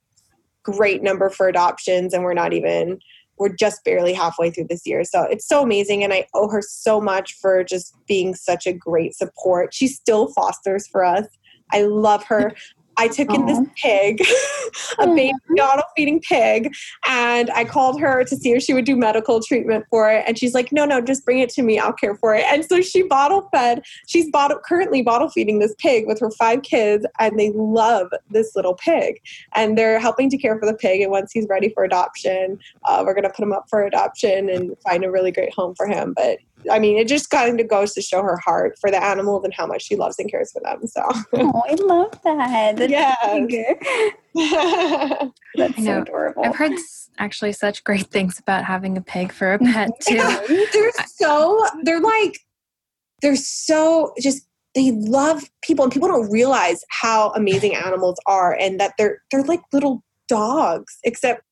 [0.63, 2.99] great number for adoptions and we're not even
[3.39, 5.05] we're just barely halfway through this year.
[5.05, 6.03] So it's so amazing.
[6.03, 9.75] And I owe her so much for just being such a great support.
[9.75, 11.27] She still fosters for us.
[11.73, 12.55] I love her.
[12.97, 14.21] I took in this pig,
[14.99, 16.75] a baby bottle feeding pig,
[17.07, 20.25] and I called her to see if she would do medical treatment for it.
[20.27, 21.79] And she's like, no, no, just bring it to me.
[21.79, 22.45] I'll care for it.
[22.51, 23.83] And so she bottle fed.
[24.07, 28.57] She's bottle, currently bottle feeding this pig with her five kids, and they love this
[28.57, 29.21] little pig.
[29.55, 31.01] And they're helping to care for the pig.
[31.03, 34.49] And once he's ready for adoption, uh, we're going to put him up for adoption
[34.49, 36.15] and find a really great home for him.
[36.17, 36.39] But
[36.71, 39.53] I mean, it just kind of goes to show her heart for the animals and
[39.55, 40.87] how much she loves and cares for them.
[40.87, 41.03] So,
[41.35, 42.77] oh, I love that.
[42.77, 43.15] That's yeah,
[45.55, 46.45] that's so adorable.
[46.45, 46.73] I've heard
[47.19, 50.17] actually such great things about having a pig for a pet too.
[50.73, 52.39] they're so they're like
[53.23, 58.79] they're so just they love people and people don't realize how amazing animals are and
[58.79, 61.43] that they're they're like little dogs except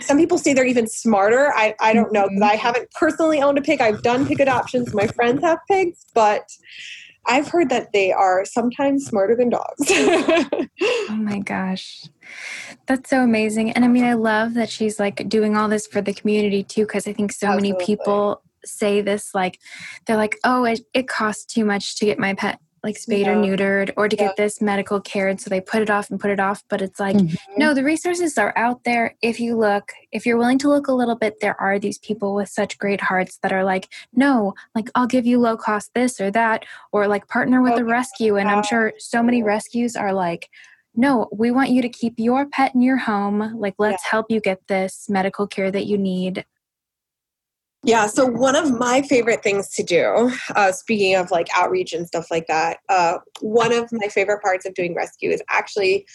[0.00, 1.52] some people say they're even smarter.
[1.54, 2.66] I, I don't know because I mm-hmm.
[2.66, 3.80] haven't personally owned a pig.
[3.80, 4.92] I've done pig adoptions.
[4.92, 6.48] My friends have pigs, but
[7.26, 9.86] I've heard that they are sometimes smarter than dogs.
[9.90, 12.06] oh my gosh.
[12.86, 13.70] That's so amazing.
[13.72, 16.82] And I mean, I love that she's like doing all this for the community too,
[16.82, 17.72] because I think so Absolutely.
[17.72, 19.58] many people say this like,
[20.06, 23.34] they're like, oh, it, it costs too much to get my pet like spayed or
[23.34, 24.26] neutered or to yeah.
[24.26, 26.80] get this medical care and so they put it off and put it off but
[26.80, 27.34] it's like mm-hmm.
[27.56, 30.92] no the resources are out there if you look if you're willing to look a
[30.92, 34.88] little bit there are these people with such great hearts that are like no like
[34.94, 37.82] i'll give you low cost this or that or like partner with okay.
[37.82, 40.48] a rescue and i'm sure so many rescues are like
[40.96, 43.58] no, we want you to keep your pet in your home.
[43.58, 44.10] Like, let's yeah.
[44.12, 46.44] help you get this medical care that you need.
[47.86, 52.06] Yeah, so one of my favorite things to do, uh, speaking of like outreach and
[52.06, 56.06] stuff like that, uh, one of my favorite parts of doing rescue is actually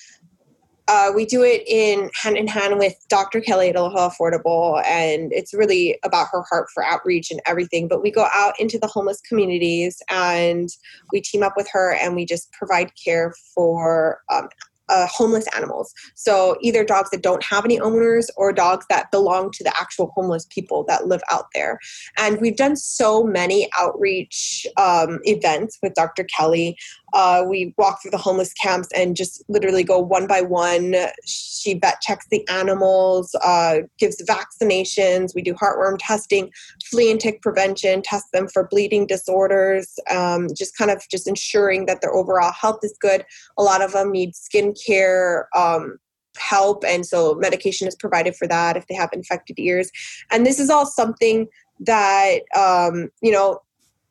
[0.87, 3.41] uh, we do it in hand in hand with Dr.
[3.41, 7.87] Kelly at Aloha Affordable, and it's really about her heart for outreach and everything.
[7.87, 10.67] But we go out into the homeless communities and
[11.13, 14.49] we team up with her and we just provide care for um,
[14.89, 15.93] uh, homeless animals.
[16.15, 20.11] So either dogs that don't have any owners or dogs that belong to the actual
[20.15, 21.79] homeless people that live out there.
[22.17, 26.25] And we've done so many outreach um, events with Dr.
[26.25, 26.77] Kelly.
[27.13, 30.95] Uh, we walk through the homeless camps and just literally go one by one.
[31.25, 35.33] She vet checks the animals, uh, gives vaccinations.
[35.35, 36.51] We do heartworm testing,
[36.89, 41.85] flea and tick prevention, test them for bleeding disorders, um, just kind of just ensuring
[41.85, 43.25] that their overall health is good.
[43.57, 45.43] A lot of them need skincare.
[45.55, 45.97] Um,
[46.37, 49.91] help and so medication is provided for that if they have infected ears
[50.31, 51.47] and this is all something
[51.79, 53.59] that um, you know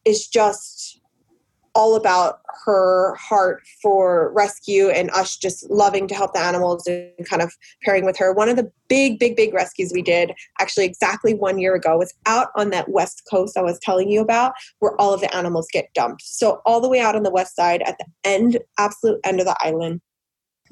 [0.05, 1.01] is just
[1.79, 7.13] all about her heart for rescue and us just loving to help the animals and
[7.25, 7.53] kind of
[7.85, 8.33] pairing with her.
[8.33, 12.13] One of the big, big, big rescues we did actually exactly one year ago was
[12.27, 15.69] out on that west coast I was telling you about where all of the animals
[15.73, 16.23] get dumped.
[16.23, 19.47] So, all the way out on the west side at the end, absolute end of
[19.47, 20.01] the island,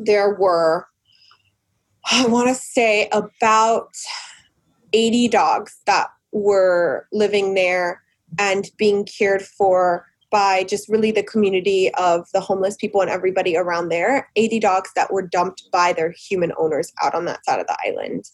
[0.01, 0.89] there were,
[2.11, 3.91] I want to say, about
[4.93, 8.03] 80 dogs that were living there
[8.41, 13.57] and being cared for by just really the community of the homeless people and everybody
[13.57, 17.61] around there 80 dogs that were dumped by their human owners out on that side
[17.61, 18.25] of the island.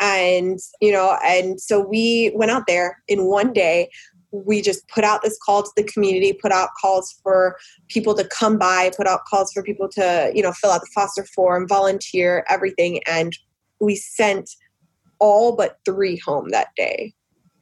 [0.00, 3.90] And you know and so we went out there in one day.
[4.30, 7.56] We just put out this call to the community put out calls for
[7.88, 10.90] people to come by put out calls for people to you know fill out the
[10.94, 13.00] foster form volunteer everything.
[13.06, 13.36] And
[13.78, 14.50] we sent
[15.18, 17.14] all but three home that day.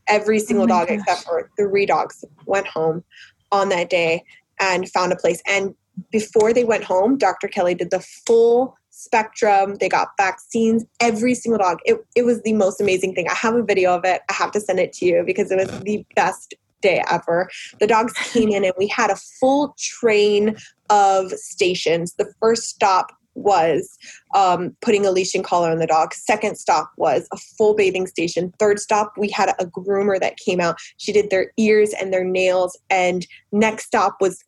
[0.08, 0.98] Every single oh dog gosh.
[0.98, 3.04] except for three dogs went home
[3.52, 4.24] on that day
[4.60, 5.42] and found a place.
[5.46, 5.74] And
[6.10, 7.48] before they went home, Dr.
[7.48, 9.76] Kelly did the full spectrum.
[9.76, 11.78] They got vaccines, every single dog.
[11.84, 13.26] It, it was the most amazing thing.
[13.28, 14.22] I have a video of it.
[14.28, 17.48] I have to send it to you because it was the best day ever.
[17.78, 20.56] The dogs came in and we had a full train
[20.88, 22.14] of stations.
[22.14, 23.96] The first stop was
[24.34, 26.14] um, putting a leash and collar on the dog.
[26.14, 28.52] Second stop was a full bathing station.
[28.58, 30.76] Third stop, we had a groomer that came out.
[30.98, 32.78] She did their ears and their nails.
[32.90, 34.42] And next stop was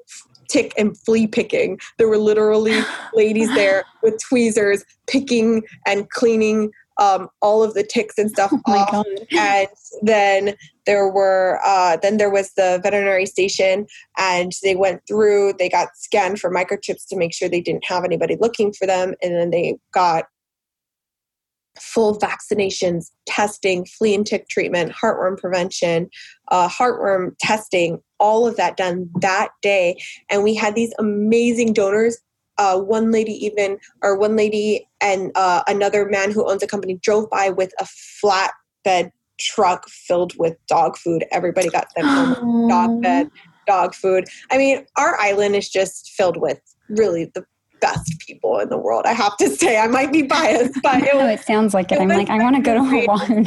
[0.48, 1.78] tick and flea picking.
[1.98, 2.80] There were literally
[3.14, 6.70] ladies there with tweezers picking and cleaning
[7.02, 8.92] um, all of the ticks and stuff Oh off.
[8.92, 9.06] God.
[9.32, 9.68] And
[10.02, 10.54] then
[10.86, 13.86] there were uh, then there was the veterinary station,
[14.18, 15.54] and they went through.
[15.58, 19.14] They got scanned for microchips to make sure they didn't have anybody looking for them,
[19.22, 20.26] and then they got
[21.80, 26.08] full vaccinations, testing, flea and tick treatment, heartworm prevention,
[26.48, 29.96] uh, heartworm testing, all of that done that day.
[30.30, 32.18] And we had these amazing donors.
[32.62, 36.94] Uh, one lady even, or one lady and uh, another man who owns a company
[37.02, 37.86] drove by with a
[38.22, 39.10] flatbed
[39.40, 41.24] truck filled with dog food.
[41.32, 43.30] Everybody got them dog bed,
[43.66, 44.26] dog food.
[44.52, 47.44] I mean, our island is just filled with really the
[47.82, 49.04] best people in the world.
[49.04, 51.92] I have to say, I might be biased, but it No, was it sounds like
[51.92, 51.96] it.
[51.96, 52.82] it I'm like, I want to go to.
[52.84, 53.44] Hawaii.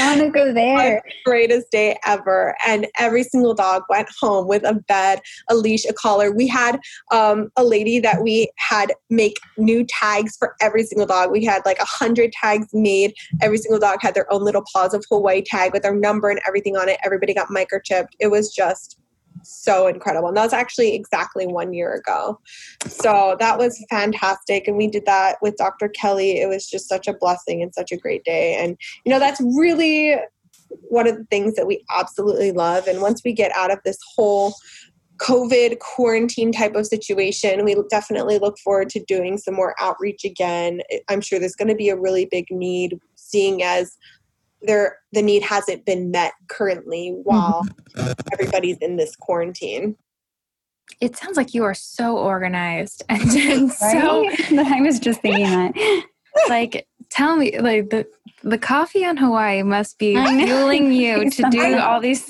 [0.00, 1.02] I want to go there.
[1.24, 2.54] greatest day ever.
[2.66, 6.30] And every single dog went home with a bed, a leash, a collar.
[6.32, 6.78] We had
[7.12, 11.30] um, a lady that we had make new tags for every single dog.
[11.30, 13.14] We had like a hundred tags made.
[13.40, 16.40] Every single dog had their own little paws of Hawaii tag with their number and
[16.46, 16.98] everything on it.
[17.04, 18.08] Everybody got microchipped.
[18.18, 18.98] It was just
[19.42, 20.28] so incredible.
[20.28, 22.38] And that was actually exactly one year ago.
[22.86, 24.68] So that was fantastic.
[24.68, 25.88] And we did that with Dr.
[25.88, 26.40] Kelly.
[26.40, 28.56] It was just such a blessing and such a great day.
[28.56, 30.16] And, you know, that's really
[30.88, 32.86] one of the things that we absolutely love.
[32.86, 34.54] And once we get out of this whole
[35.18, 40.80] COVID quarantine type of situation, we definitely look forward to doing some more outreach again.
[41.08, 43.96] I'm sure there's going to be a really big need, seeing as
[44.62, 47.22] there the need hasn't been met currently mm-hmm.
[47.22, 47.66] while
[48.32, 49.96] everybody's in this quarantine.
[51.00, 54.58] It sounds like you are so organized and, and so Right?
[54.58, 56.04] I was just thinking that.
[56.48, 58.06] like tell me like the
[58.42, 62.24] the coffee on Hawaii must be fueling you to do all these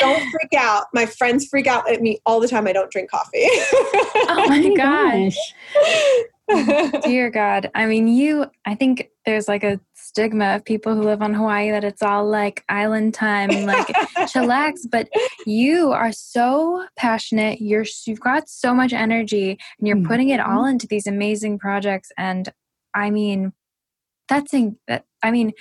[0.00, 0.86] Don't freak out.
[0.92, 2.66] My friends freak out at me all the time.
[2.66, 3.46] I don't drink coffee.
[3.46, 5.36] Oh my oh gosh.
[7.04, 7.70] Dear God.
[7.74, 9.78] I mean, you, I think there's like a
[10.18, 13.86] stigma of people who live on Hawaii that it's all like island time, like
[14.32, 15.08] chillax, but
[15.46, 17.60] you are so passionate.
[17.60, 20.08] You're, you've got so much energy and you're mm-hmm.
[20.08, 22.10] putting it all into these amazing projects.
[22.18, 22.48] And
[22.94, 23.52] I mean,
[24.28, 24.76] that's, in,
[25.22, 25.52] I mean,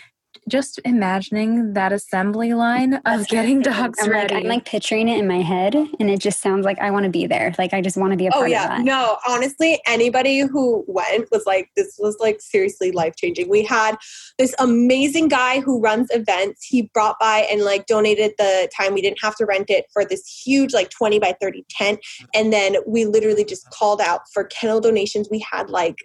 [0.48, 4.34] just imagining that assembly line of That's getting what dogs I'm ready.
[4.34, 7.04] Like, I'm like picturing it in my head, and it just sounds like I want
[7.04, 7.54] to be there.
[7.58, 8.82] Like I just want to be a Oh part yeah, of that.
[8.86, 9.18] no.
[9.28, 13.50] Honestly, anybody who went was like, this was like seriously life changing.
[13.50, 13.98] We had
[14.38, 16.64] this amazing guy who runs events.
[16.66, 18.94] He brought by and like donated the time.
[18.94, 22.00] We didn't have to rent it for this huge like twenty by thirty tent,
[22.34, 25.28] and then we literally just called out for kennel donations.
[25.30, 25.98] We had like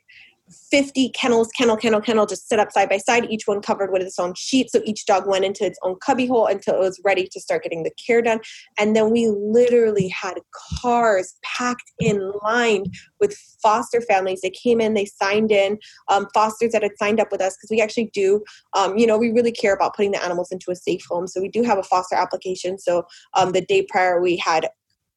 [0.70, 4.02] 50 kennels, kennel, kennel, kennel, just set up side by side, each one covered with
[4.02, 4.70] its own sheet.
[4.70, 7.62] So each dog went into its own cubby hole until it was ready to start
[7.62, 8.40] getting the care done.
[8.78, 10.34] And then we literally had
[10.80, 12.84] cars packed in line
[13.20, 14.40] with foster families.
[14.40, 15.78] They came in, they signed in,
[16.08, 18.42] um, fosters that had signed up with us because we actually do,
[18.74, 21.26] um, you know, we really care about putting the animals into a safe home.
[21.26, 22.78] So we do have a foster application.
[22.78, 24.68] So um, the day prior, we had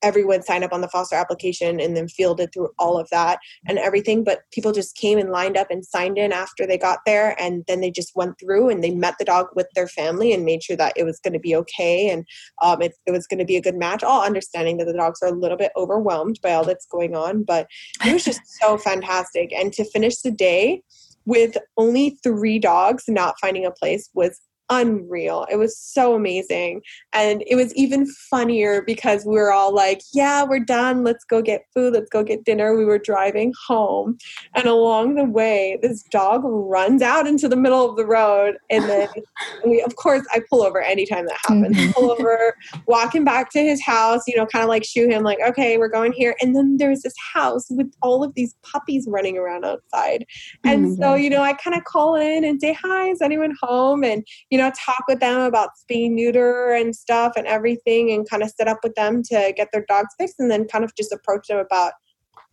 [0.04, 3.80] everyone sign up on the foster application and then fielded through all of that and
[3.80, 7.36] everything but people just came and lined up and signed in after they got there
[7.42, 10.46] and then they just went through and they met the dog with their family and
[10.46, 12.26] made sure that it was going to be okay and
[12.62, 15.20] um, it, it was going to be a good match all understanding that the dogs
[15.22, 17.68] are a little bit overwhelmed by all that's going on but
[18.04, 19.54] it was just so fantastic.
[19.54, 20.82] And to finish the day
[21.26, 24.40] with only three dogs not finding a place was
[24.70, 25.46] unreal.
[25.52, 26.82] It was so amazing.
[27.14, 31.04] And it was even funnier because we were all like, yeah, we're done.
[31.04, 31.94] Let's go get food.
[31.94, 32.76] Let's go get dinner.
[32.76, 34.18] We were driving home.
[34.56, 38.58] And along the way, this dog runs out into the middle of the road.
[38.70, 39.08] And then
[39.66, 41.78] we, of course, I pull over anytime that happens.
[41.78, 41.94] Mhm.
[41.94, 42.56] Pull over,
[42.88, 45.78] walk him back to his house, you know, kind of like shoo him, like, okay,
[45.78, 46.36] we're going here.
[46.42, 50.26] And then there's this house with all of these puppies running around outside.
[50.64, 53.56] And my so, you know, I kind of call in and say, hi, is anyone
[53.62, 54.04] home?
[54.04, 58.44] And, you know, talk with them about spay neuter and stuff and everything and kind
[58.44, 61.12] of set up with them to get their dogs fixed and then kind of just
[61.12, 61.94] approach them about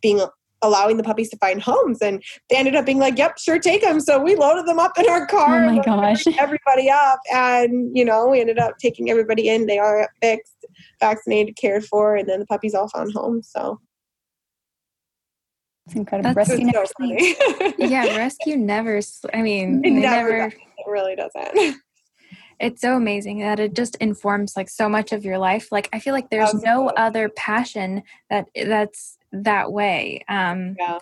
[0.00, 0.20] being
[0.64, 3.82] allowing the puppies to find homes and they ended up being like yep sure take
[3.82, 6.24] them so we loaded them up in our car Oh my gosh.
[6.38, 10.64] everybody up and you know we ended up taking everybody in they are fixed
[11.00, 13.80] vaccinated cared for and then the puppies all found homes so
[15.86, 16.32] It's incredible.
[16.32, 17.74] That's Rescue it's never so sleeps.
[17.78, 20.58] yeah, rescue never, sl- I mean, it they never, never does.
[20.78, 21.76] it really doesn't
[22.62, 25.70] it's so amazing that it just informs like so much of your life.
[25.72, 30.24] Like i feel like there's no other passion that that's that way.
[30.28, 30.98] Um yeah.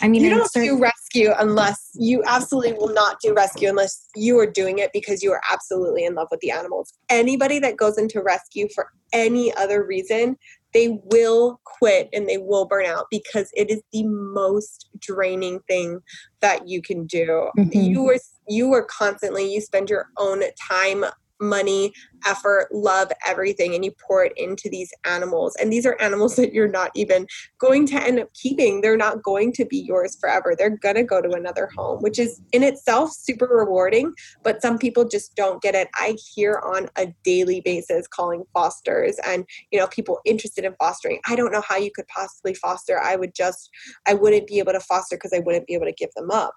[0.00, 4.08] I mean, you don't certain- do rescue unless you absolutely will not do rescue unless
[4.14, 6.94] you are doing it because you are absolutely in love with the animals.
[7.10, 10.36] Anybody that goes into rescue for any other reason,
[10.76, 16.00] they will quit and they will burn out because it is the most draining thing
[16.40, 17.48] that you can do.
[17.58, 17.92] Mhm.
[17.92, 18.18] You are
[18.48, 21.04] you are constantly you spend your own time
[21.40, 21.92] money,
[22.26, 25.56] effort, love, everything, and you pour it into these animals.
[25.60, 27.26] And these are animals that you're not even
[27.58, 28.80] going to end up keeping.
[28.80, 30.54] They're not going to be yours forever.
[30.56, 34.12] They're going to go to another home, which is in itself super rewarding,
[34.42, 35.88] but some people just don't get it.
[35.94, 41.20] I hear on a daily basis calling fosters and, you know, people interested in fostering.
[41.28, 43.00] I don't know how you could possibly foster.
[43.00, 43.70] I would just,
[44.06, 46.54] I wouldn't be able to foster because I wouldn't be able to give them up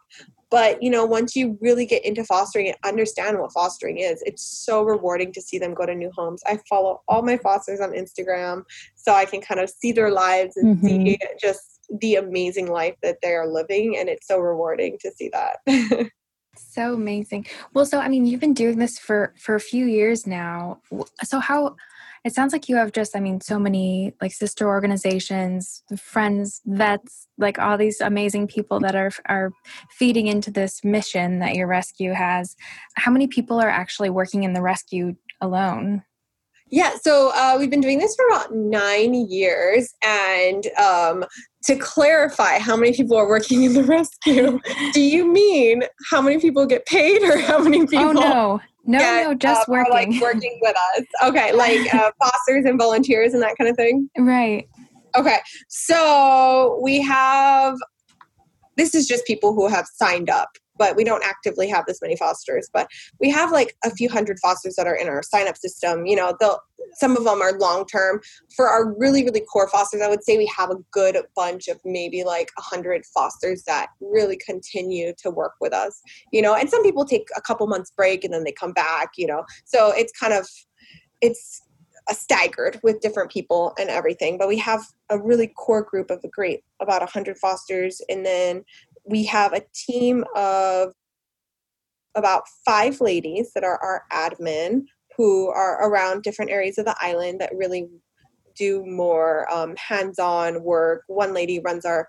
[0.50, 4.44] but you know once you really get into fostering and understand what fostering is it's
[4.44, 7.92] so rewarding to see them go to new homes i follow all my fosters on
[7.92, 8.64] instagram
[8.96, 11.06] so i can kind of see their lives and Mhm.
[11.06, 15.30] see just the amazing life that they are living and it's so rewarding to see
[15.30, 15.58] that
[16.60, 17.46] so amazing.
[17.74, 20.80] Well, so I mean, you've been doing this for for a few years now.
[21.24, 21.76] So how
[22.26, 27.28] it sounds like you have just I mean, so many like sister organizations, friends, vets,
[27.38, 29.52] like all these amazing people that are are
[29.90, 32.56] feeding into this mission that your rescue has.
[32.96, 36.04] How many people are actually working in the rescue alone?
[36.72, 39.92] Yeah, so uh, we've been doing this for about nine years.
[40.04, 41.26] And um,
[41.64, 44.60] to clarify how many people are working in the rescue,
[44.94, 48.10] do you mean how many people get paid or how many people?
[48.10, 48.62] oh no.
[48.86, 50.14] No, get, no, just um, are, working.
[50.14, 51.06] like working with us.
[51.30, 54.10] Okay, like uh, fosters and volunteers and that kind of thing.
[54.18, 54.68] right.
[55.16, 55.38] Okay,
[55.68, 57.76] so we have
[58.78, 62.16] this is just people who have signed up, but we don't actively have this many
[62.16, 62.70] fosters.
[62.74, 66.08] But we have like a few hundred fosters that are in our sign up system.
[66.08, 66.60] You know, they'll
[66.94, 68.22] some of them are long term.
[68.56, 71.80] For our really, really core fosters, I would say we have a good bunch of
[71.86, 76.02] maybe like a hundred fosters that really continue to work with us.
[76.32, 79.12] You know, and some people take a couple months break and then they come back.
[79.18, 80.48] You know, so it's kind of
[81.22, 81.62] it's
[82.12, 86.28] staggered with different people and everything but we have a really core group of a
[86.28, 88.64] great about 100 fosters and then
[89.10, 90.94] we have a team of
[92.16, 94.84] about five ladies that are our admin
[95.18, 97.88] who are around different areas of the island that really
[98.56, 101.04] do more um, hands-on work.
[101.08, 102.08] One lady runs our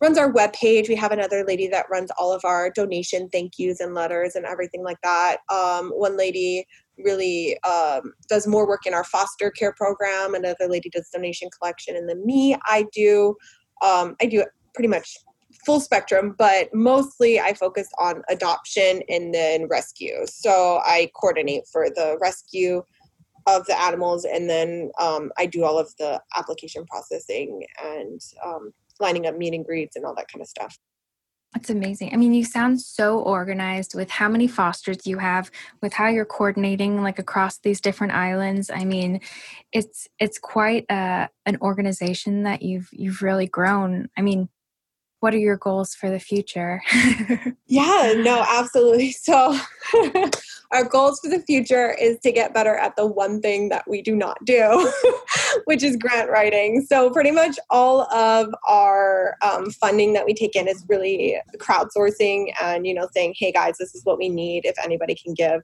[0.00, 0.88] runs our web page.
[0.88, 4.46] We have another lady that runs all of our donation thank yous and letters and
[4.46, 5.38] everything like that.
[5.52, 6.64] Um, one lady
[6.96, 10.34] really um, does more work in our foster care program.
[10.34, 13.34] Another lady does donation collection, and then me, I do
[13.84, 14.44] um, I do
[14.74, 15.16] pretty much
[15.68, 20.24] full spectrum, but mostly I focus on adoption and then rescue.
[20.24, 22.82] So I coordinate for the rescue
[23.46, 28.72] of the animals, and then um, I do all of the application processing and um,
[28.98, 30.78] lining up meet and greets and all that kind of stuff.
[31.52, 32.14] That's amazing.
[32.14, 35.50] I mean, you sound so organized with how many fosters you have,
[35.82, 38.70] with how you're coordinating like across these different islands.
[38.70, 39.20] I mean,
[39.72, 44.08] it's it's quite a, an organization that you've you've really grown.
[44.16, 44.48] I mean,
[45.20, 46.80] what are your goals for the future?
[47.70, 49.12] Yeah, no, absolutely.
[49.12, 49.54] So,
[50.72, 54.00] our goals for the future is to get better at the one thing that we
[54.00, 54.90] do not do,
[55.66, 56.86] which is grant writing.
[56.88, 62.54] So, pretty much all of our um, funding that we take in is really crowdsourcing
[62.62, 64.64] and, you know, saying, hey guys, this is what we need.
[64.64, 65.60] If anybody can give,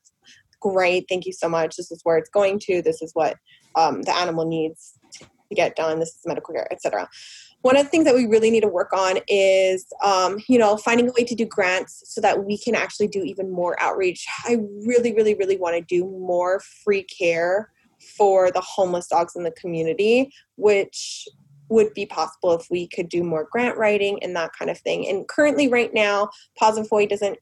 [0.60, 1.06] great.
[1.08, 1.76] Thank you so much.
[1.76, 2.82] This is where it's going to.
[2.82, 3.38] This is what
[3.76, 4.98] um, the animal needs
[5.48, 5.98] to get done.
[6.00, 7.08] This is medical care, etc
[7.64, 10.76] one of the things that we really need to work on is um, you know
[10.76, 14.26] finding a way to do grants so that we can actually do even more outreach
[14.44, 17.72] i really really really want to do more free care
[18.18, 21.26] for the homeless dogs in the community which
[21.70, 25.08] would be possible if we could do more grant writing and that kind of thing
[25.08, 26.28] and currently right now
[26.58, 27.38] Paws of Hawaii doesn't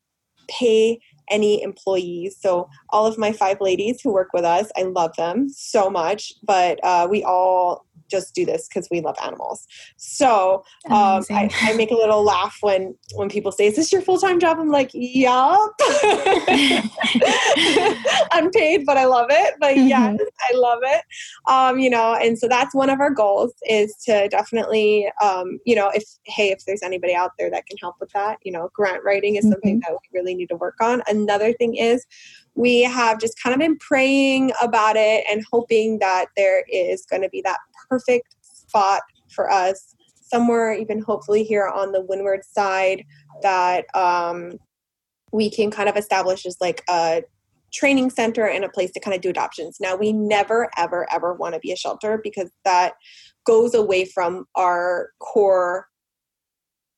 [0.48, 1.00] pay
[1.30, 5.48] any employees so all of my five ladies who work with us i love them
[5.48, 9.66] so much but uh, we all just do this because we love animals.
[9.96, 14.02] So um, I, I, make a little laugh when when people say, "Is this your
[14.02, 15.72] full time job?" I'm like, "Yup."
[18.32, 19.54] Unpaid, but I love it.
[19.58, 19.88] But mm-hmm.
[19.88, 21.02] yes, I love it.
[21.48, 25.74] Um, you know, and so that's one of our goals is to definitely, um, you
[25.74, 28.70] know, if hey, if there's anybody out there that can help with that, you know,
[28.74, 29.52] grant writing is mm-hmm.
[29.52, 31.02] something that we really need to work on.
[31.16, 32.06] Another thing is
[32.54, 37.22] we have just kind of been praying about it and hoping that there is going
[37.22, 37.58] to be that
[37.88, 39.94] perfect spot for us
[40.32, 43.04] somewhere even hopefully here on the windward side
[43.42, 44.52] that um,
[45.30, 47.22] we can kind of establish as like a
[47.72, 49.78] training center and a place to kind of do adoptions.
[49.80, 52.94] Now we never ever ever want to be a shelter because that
[53.44, 55.86] goes away from our core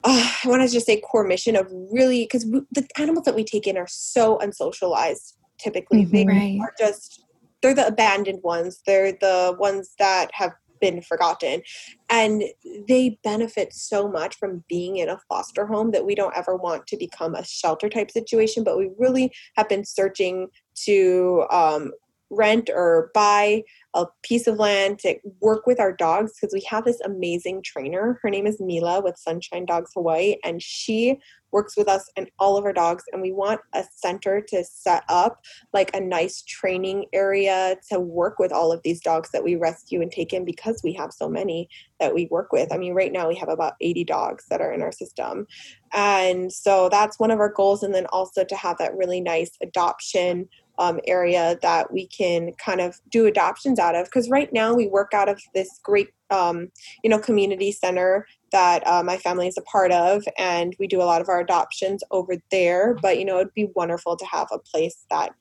[0.04, 3.44] uh, I want to just say core mission of really because the animals that we
[3.44, 5.34] take in are so unsocialized.
[5.58, 6.58] Typically, mm-hmm, they right.
[6.60, 7.24] are just
[7.62, 8.82] they're the abandoned ones.
[8.86, 11.62] They're the ones that have been forgotten,
[12.10, 12.42] and
[12.86, 16.86] they benefit so much from being in a foster home that we don't ever want
[16.88, 18.64] to become a shelter type situation.
[18.64, 20.48] But we really have been searching
[20.84, 21.92] to um,
[22.36, 23.62] rent or buy
[23.94, 28.18] a piece of land to work with our dogs because we have this amazing trainer.
[28.22, 31.20] Her name is Mila with Sunshine Dogs Hawaii, and she
[31.54, 33.04] works with us and all of our dogs.
[33.12, 35.40] And we want a center to set up
[35.72, 40.02] like a nice training area to work with all of these dogs that we rescue
[40.02, 41.68] and take in because we have so many
[42.00, 42.72] that we work with.
[42.72, 45.46] I mean, right now we have about 80 dogs that are in our system.
[45.92, 47.84] And so that's one of our goals.
[47.84, 50.48] And then also to have that really nice adoption
[50.78, 54.06] um, area that we can kind of do adoptions out of.
[54.06, 56.68] Because right now we work out of this great um,
[57.02, 61.02] you know community center that uh, my family is a part of and we do
[61.02, 62.96] a lot of our adoptions over there.
[63.00, 65.32] But you know it'd be wonderful to have a place that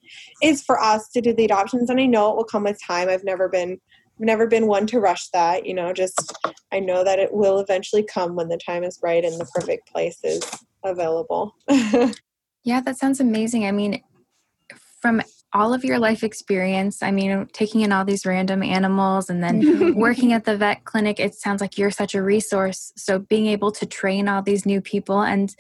[0.42, 3.10] is for us to do the adoptions and i know it will come with time.
[3.10, 3.80] I've never been
[4.20, 6.34] I've never been one to rush that you know just
[6.72, 9.92] i know that it will eventually come when the time is right and the perfect
[9.92, 10.44] place is
[10.84, 11.56] available.
[12.66, 13.66] Yeah that sounds amazing.
[13.66, 14.02] I mean
[15.04, 19.44] from all of your life experience, I mean, taking in all these random animals and
[19.44, 22.94] then working at the vet clinic, it sounds like you're such a resource.
[22.96, 25.54] So being able to train all these new people and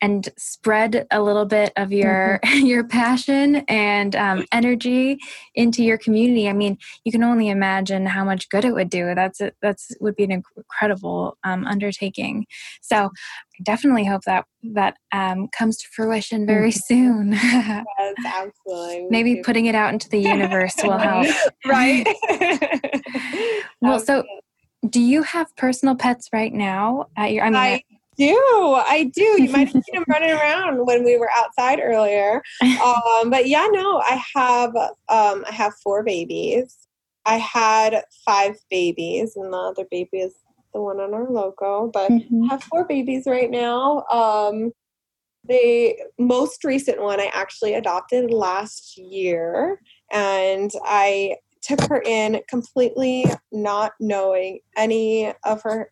[0.00, 2.66] and spread a little bit of your mm-hmm.
[2.66, 5.18] your passion and um, energy
[5.54, 6.48] into your community.
[6.48, 9.14] I mean you can only imagine how much good it would do.
[9.14, 12.46] That's a, that's would be an incredible um, undertaking.
[12.80, 14.44] So i definitely hope that
[14.74, 16.94] that um, comes to fruition very mm-hmm.
[16.94, 17.32] soon.
[17.32, 17.84] Yes
[18.24, 19.06] absolutely.
[19.10, 21.26] Maybe putting it out into the universe will help.
[21.66, 22.06] Right?
[23.80, 24.24] Well so
[24.88, 27.82] do you have personal pets right now at your i mean I,
[28.20, 28.74] do.
[28.76, 29.42] I do.
[29.42, 32.42] You might have seen him running around when we were outside earlier.
[32.62, 36.76] Um, but yeah, no, I have um, I have four babies.
[37.24, 40.34] I had five babies, and the other baby is
[40.74, 41.90] the one on our logo.
[41.92, 42.44] But mm-hmm.
[42.44, 44.04] I have four babies right now.
[44.10, 44.72] Um,
[45.48, 49.80] the most recent one I actually adopted last year,
[50.12, 55.90] and I took her in completely not knowing any of her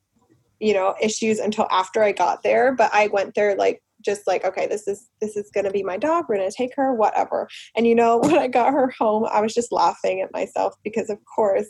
[0.61, 4.45] you know issues until after i got there but i went there like just like
[4.45, 6.95] okay this is this is going to be my dog we're going to take her
[6.95, 7.49] whatever.
[7.77, 11.11] And you know when i got her home i was just laughing at myself because
[11.11, 11.69] of course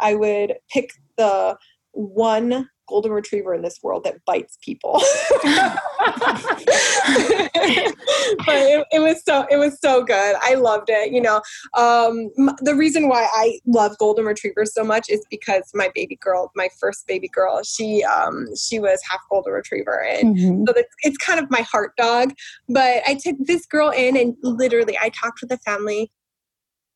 [0.00, 1.56] i would pick the
[1.92, 5.00] one golden retriever in this world that bites people.
[8.46, 10.36] but it, it, was so it was so good.
[10.40, 11.12] I loved it.
[11.12, 11.40] You know,
[11.76, 12.30] um,
[12.60, 16.68] the reason why I love golden retrievers so much is because my baby girl, my
[16.78, 20.64] first baby girl, she um, she was half golden retriever, and mm-hmm.
[20.66, 22.34] so it's, it's kind of my heart dog.
[22.68, 26.10] But I took this girl in, and literally, I talked with the family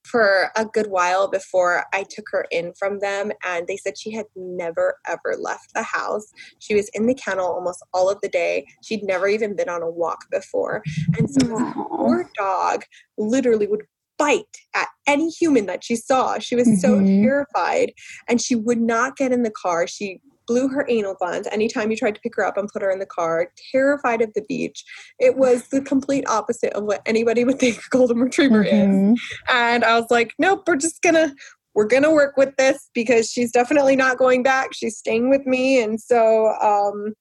[0.04, 3.32] for a good while before I took her in from them.
[3.44, 6.26] And they said she had never, ever left the house.
[6.58, 8.66] She was in the kennel almost all of the day.
[8.82, 10.82] She'd never even been on a walk before.
[11.18, 12.84] And so this poor dog
[13.16, 13.82] literally would
[14.18, 14.44] bite
[14.74, 16.38] at any human that she saw.
[16.38, 16.76] She was mm-hmm.
[16.76, 17.92] so terrified
[18.28, 19.86] and she would not get in the car.
[19.86, 22.90] She blew her anal glands anytime you tried to pick her up and put her
[22.90, 24.84] in the car, terrified of the beach.
[25.18, 29.14] It was the complete opposite of what anybody would think a golden retriever mm-hmm.
[29.14, 29.22] is.
[29.48, 31.34] And I was like, nope, we're just gonna
[31.74, 34.74] we're gonna work with this because she's definitely not going back.
[34.74, 35.82] She's staying with me.
[35.82, 37.14] And so um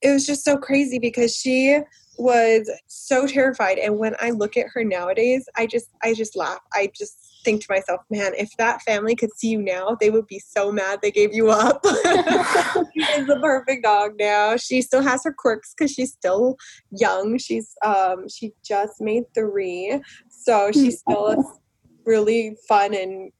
[0.00, 1.80] it was just so crazy because she
[2.18, 6.58] was so terrified and when i look at her nowadays i just i just laugh
[6.74, 10.26] i just think to myself, man, if that family could see you now, they would
[10.26, 11.80] be so mad they gave you up.
[11.86, 14.56] she is a perfect dog now.
[14.56, 16.56] She still has her quirks because she's still
[16.90, 17.38] young.
[17.38, 21.60] She's um she just made three, so she's still
[22.04, 23.30] really fun and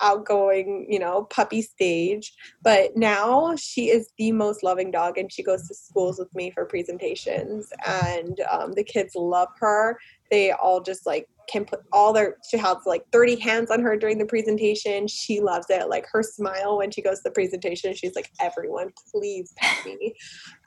[0.00, 2.32] outgoing, you know, puppy stage.
[2.62, 6.50] But now she is the most loving dog, and she goes to schools with me
[6.50, 9.98] for presentations, and um, the kids love her.
[10.30, 13.96] They all just like can put all their she has like 30 hands on her
[13.96, 15.08] during the presentation.
[15.08, 15.88] She loves it.
[15.88, 20.14] Like her smile when she goes to the presentation she's like everyone please pet me.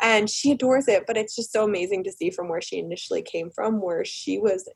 [0.01, 1.03] And she adores it.
[1.07, 4.39] But it's just so amazing to see from where she initially came from where she
[4.39, 4.67] was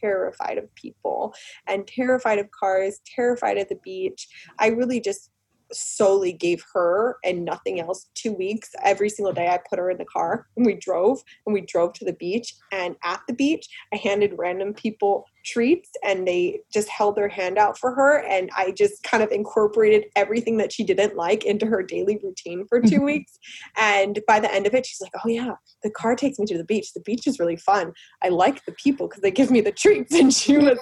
[0.00, 1.34] terrified of people
[1.66, 4.28] and terrified of cars, terrified at the beach.
[4.58, 5.30] I really just
[5.72, 9.98] solely gave her and nothing else two weeks every single day i put her in
[9.98, 13.68] the car and we drove and we drove to the beach and at the beach
[13.92, 18.50] i handed random people treats and they just held their hand out for her and
[18.56, 22.80] i just kind of incorporated everything that she didn't like into her daily routine for
[22.80, 23.04] 2 mm-hmm.
[23.04, 23.38] weeks.
[23.76, 26.58] And by the end of it she's like oh yeah the car takes me to
[26.58, 26.92] the beach.
[26.92, 27.92] The beach is really fun.
[28.22, 30.14] I like the people because they give me the treats.
[30.20, 30.78] And she was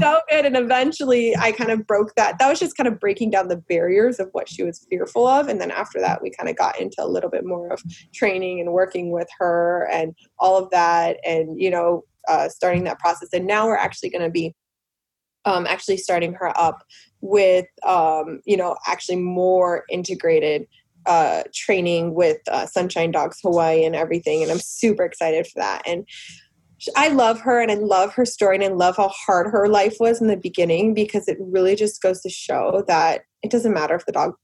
[0.00, 0.46] so good.
[0.46, 2.38] And eventually i kind of broke that.
[2.38, 5.48] That was just kind of breaking down the barriers of what she was fearful of.
[5.48, 7.82] And then after that we kind of got into a little bit more of
[8.14, 11.18] training and working with her and all of that.
[11.24, 13.28] And you know uh, starting that process.
[13.32, 14.54] And now we're actually going to be
[15.44, 16.84] um, actually starting her up
[17.20, 20.66] with, um, you know, actually more integrated
[21.06, 24.42] uh, training with uh, Sunshine Dogs Hawaii and everything.
[24.42, 25.82] And I'm super excited for that.
[25.86, 26.06] And
[26.96, 29.96] I love her and I love her story and I love how hard her life
[29.98, 33.94] was in the beginning because it really just goes to show that it doesn't matter
[33.96, 34.34] if the dog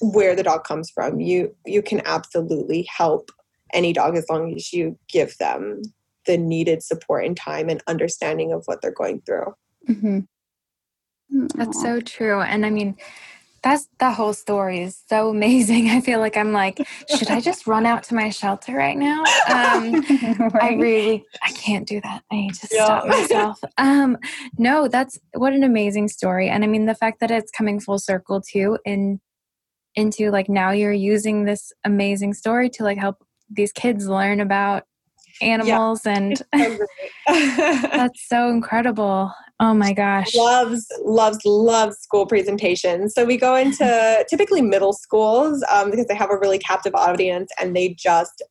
[0.00, 1.20] where the dog comes from.
[1.20, 3.30] You you can absolutely help
[3.72, 5.82] any dog as long as you give them
[6.26, 9.54] the needed support and time and understanding of what they're going through.
[9.88, 10.20] Mm-hmm.
[11.54, 12.40] That's so true.
[12.40, 12.96] And I mean,
[13.62, 15.88] that's the whole story is so amazing.
[15.90, 19.22] I feel like I'm like, should I just run out to my shelter right now?
[19.48, 19.94] Um,
[20.52, 20.62] right.
[20.62, 22.22] I really, I can't do that.
[22.30, 22.84] I need to yeah.
[22.84, 23.60] stop myself.
[23.78, 24.18] Um,
[24.58, 26.48] no, that's what an amazing story.
[26.48, 29.20] And I mean, the fact that it's coming full circle too, in
[29.94, 34.84] into like now you're using this amazing story to like help these kids learn about
[35.42, 36.18] animals yeah.
[36.18, 36.78] and so
[37.28, 39.32] that's so incredible.
[39.60, 40.34] Oh my gosh.
[40.34, 43.14] Loves loves loves school presentations.
[43.14, 47.50] So we go into typically middle schools um, because they have a really captive audience
[47.60, 48.42] and they just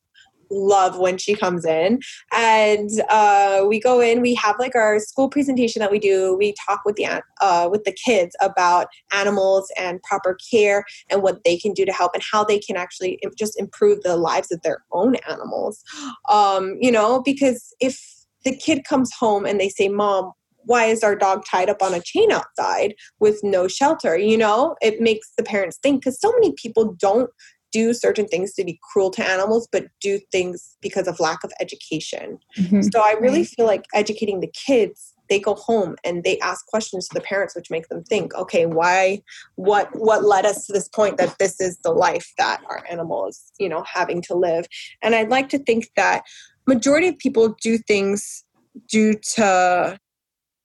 [0.52, 2.00] love when she comes in.
[2.32, 6.36] And uh, we go in, we have like our school presentation that we do.
[6.36, 11.42] We talk with the uh, with the kids about animals and proper care and what
[11.44, 14.62] they can do to help and how they can actually just improve the lives of
[14.62, 15.82] their own animals.
[16.28, 18.00] Um, you know, because if
[18.44, 20.32] the kid comes home and they say, "Mom,
[20.64, 24.76] why is our dog tied up on a chain outside with no shelter you know
[24.80, 27.30] it makes the parents think because so many people don't
[27.72, 31.52] do certain things to be cruel to animals, but do things because of lack of
[31.60, 32.38] education.
[32.58, 32.82] Mm-hmm.
[32.92, 37.08] So I really feel like educating the kids, they go home and they ask questions
[37.08, 39.22] to the parents, which make them think, okay, why,
[39.56, 43.26] what, what led us to this point that this is the life that our animal
[43.26, 44.66] is, you know, having to live.
[45.02, 46.22] And I'd like to think that
[46.66, 48.44] majority of people do things
[48.90, 49.98] due to,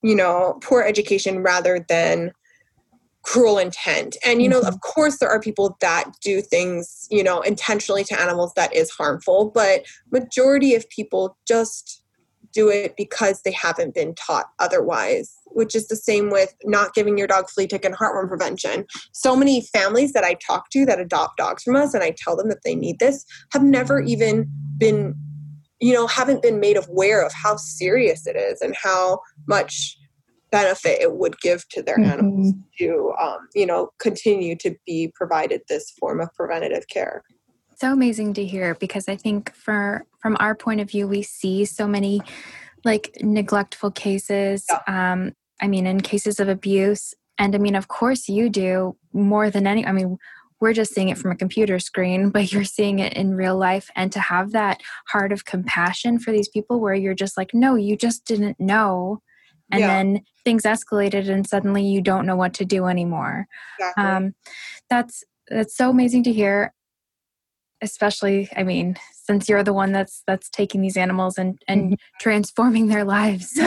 [0.03, 2.31] you know, poor education rather than
[3.27, 4.69] cruel intent and you know mm-hmm.
[4.69, 8.89] of course there are people that do things you know intentionally to animals that is
[8.89, 9.81] harmful but
[10.13, 12.01] majority of people just
[12.53, 17.17] do it because they haven't been taught otherwise which is the same with not giving
[17.17, 20.97] your dog flea tick and heartworm prevention so many families that i talk to that
[20.97, 24.49] adopt dogs from us and i tell them that they need this have never even
[24.77, 25.13] been
[25.81, 29.96] you know haven't been made aware of how serious it is and how much
[30.51, 32.11] benefit it would give to their mm-hmm.
[32.11, 37.23] animals to um, you know continue to be provided this form of preventative care
[37.75, 41.65] so amazing to hear because i think for from our point of view we see
[41.65, 42.21] so many
[42.85, 45.11] like neglectful cases yeah.
[45.11, 49.49] um i mean in cases of abuse and i mean of course you do more
[49.49, 50.17] than any i mean
[50.59, 53.89] we're just seeing it from a computer screen, but you're seeing it in real life.
[53.95, 57.75] And to have that heart of compassion for these people where you're just like, no,
[57.75, 59.21] you just didn't know
[59.71, 59.87] and yeah.
[59.87, 63.47] then things escalated and suddenly you don't know what to do anymore
[63.79, 64.03] exactly.
[64.03, 64.33] um,
[64.89, 66.73] that's that's so amazing to hear
[67.81, 72.87] especially i mean since you're the one that's that's taking these animals and and transforming
[72.87, 73.51] their lives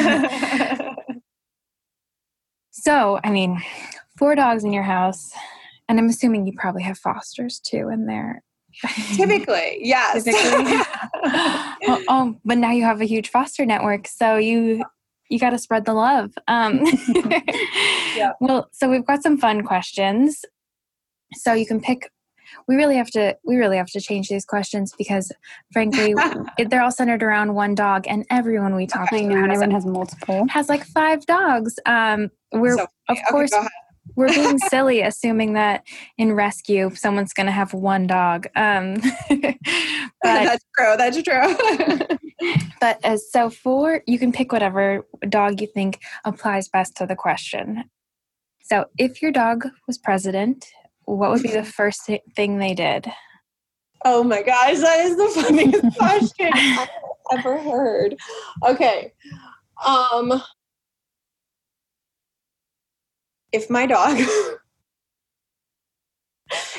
[2.70, 3.60] so i mean
[4.18, 5.30] four dogs in your house
[5.88, 8.42] and i'm assuming you probably have fosters too in there
[9.14, 10.80] typically yes typically.
[11.88, 14.84] oh, oh, but now you have a huge foster network so you
[15.30, 16.32] you got to spread the love.
[16.48, 16.80] Um,
[18.14, 18.32] yeah.
[18.40, 20.44] Well, so we've got some fun questions.
[21.34, 22.10] So you can pick.
[22.66, 23.36] We really have to.
[23.44, 25.30] We really have to change these questions because,
[25.72, 26.14] frankly,
[26.58, 30.68] they're all centered around one dog, and everyone we talk to, everyone has multiple, has
[30.68, 31.78] like five dogs.
[31.86, 33.52] Um, we're so, of okay, course
[34.16, 35.82] we're being silly assuming that
[36.18, 38.46] in rescue someone's going to have one dog.
[38.56, 38.94] Um,
[39.28, 39.54] but,
[40.22, 40.94] that's true.
[40.96, 42.18] That's true.
[42.80, 47.16] but as so for you can pick whatever dog you think applies best to the
[47.16, 47.84] question.
[48.62, 50.66] So if your dog was president,
[51.04, 53.10] what would be the first thing they did?
[54.04, 56.88] Oh my gosh, that is the funniest question I've
[57.32, 58.16] ever heard.
[58.64, 59.12] Okay.
[59.84, 60.42] Um
[63.52, 64.18] if my dog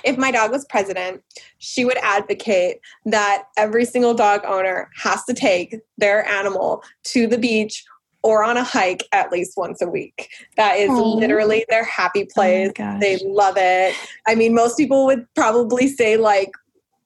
[0.03, 1.21] if my dog was president,
[1.59, 7.37] she would advocate that every single dog owner has to take their animal to the
[7.37, 7.85] beach
[8.23, 10.29] or on a hike at least once a week.
[10.57, 11.15] That is Aww.
[11.15, 12.71] literally their happy oh place.
[12.79, 13.95] Oh they love it.
[14.27, 16.51] I mean, most people would probably say like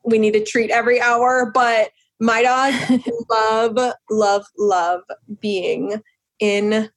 [0.03, 5.01] we need a treat every hour, but my dog love, love, love
[5.39, 6.01] being
[6.39, 6.89] in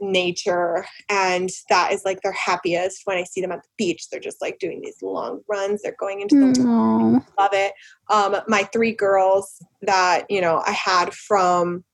[0.00, 4.20] nature and that is like their happiest when i see them at the beach they're
[4.20, 7.24] just like doing these long runs they're going into the Aww.
[7.38, 7.72] love it
[8.10, 11.84] um my three girls that you know i had from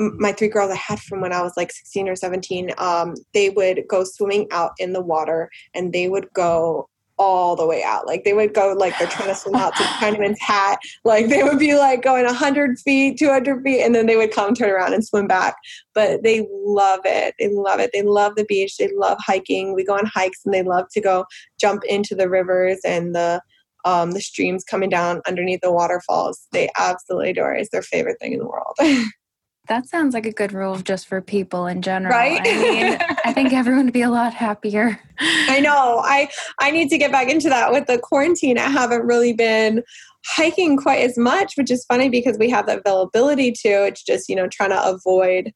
[0.00, 3.50] my three girls I had from when I was like 16 or 17, um, they
[3.50, 6.88] would go swimming out in the water and they would go
[7.20, 8.06] all the way out.
[8.06, 10.78] Like they would go like they're trying to swim out to Chinaman's hat.
[11.04, 14.54] Like they would be like going 100 feet, 200 feet, and then they would come
[14.54, 15.54] turn around and swim back.
[15.94, 17.34] But they love it.
[17.38, 17.90] They love it.
[17.92, 18.78] They love the beach.
[18.78, 19.74] They love hiking.
[19.74, 21.26] We go on hikes and they love to go
[21.60, 23.42] jump into the rivers and the
[23.84, 26.46] um, the streams coming down underneath the waterfalls.
[26.52, 27.60] They absolutely adore it.
[27.60, 28.76] It's their favorite thing in the world.
[29.68, 32.12] That sounds like a good rule just for people in general.
[32.12, 32.40] Right?
[32.44, 34.98] I mean, I think everyone would be a lot happier.
[35.20, 36.02] I know.
[36.04, 38.58] I I need to get back into that with the quarantine.
[38.58, 39.82] I haven't really been
[40.26, 43.86] hiking quite as much, which is funny because we have the availability to.
[43.86, 45.52] It's just, you know, trying to avoid,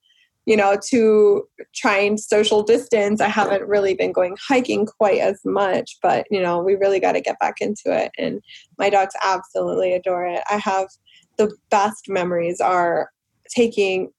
[0.47, 1.45] you know, to
[1.75, 3.21] try and social distance.
[3.21, 7.13] I haven't really been going hiking quite as much, but you know, we really got
[7.13, 8.13] to get back into it.
[8.17, 8.43] And
[8.79, 10.43] my dogs absolutely adore it.
[10.49, 10.89] I have
[11.37, 13.09] the best memories are
[13.49, 14.11] taking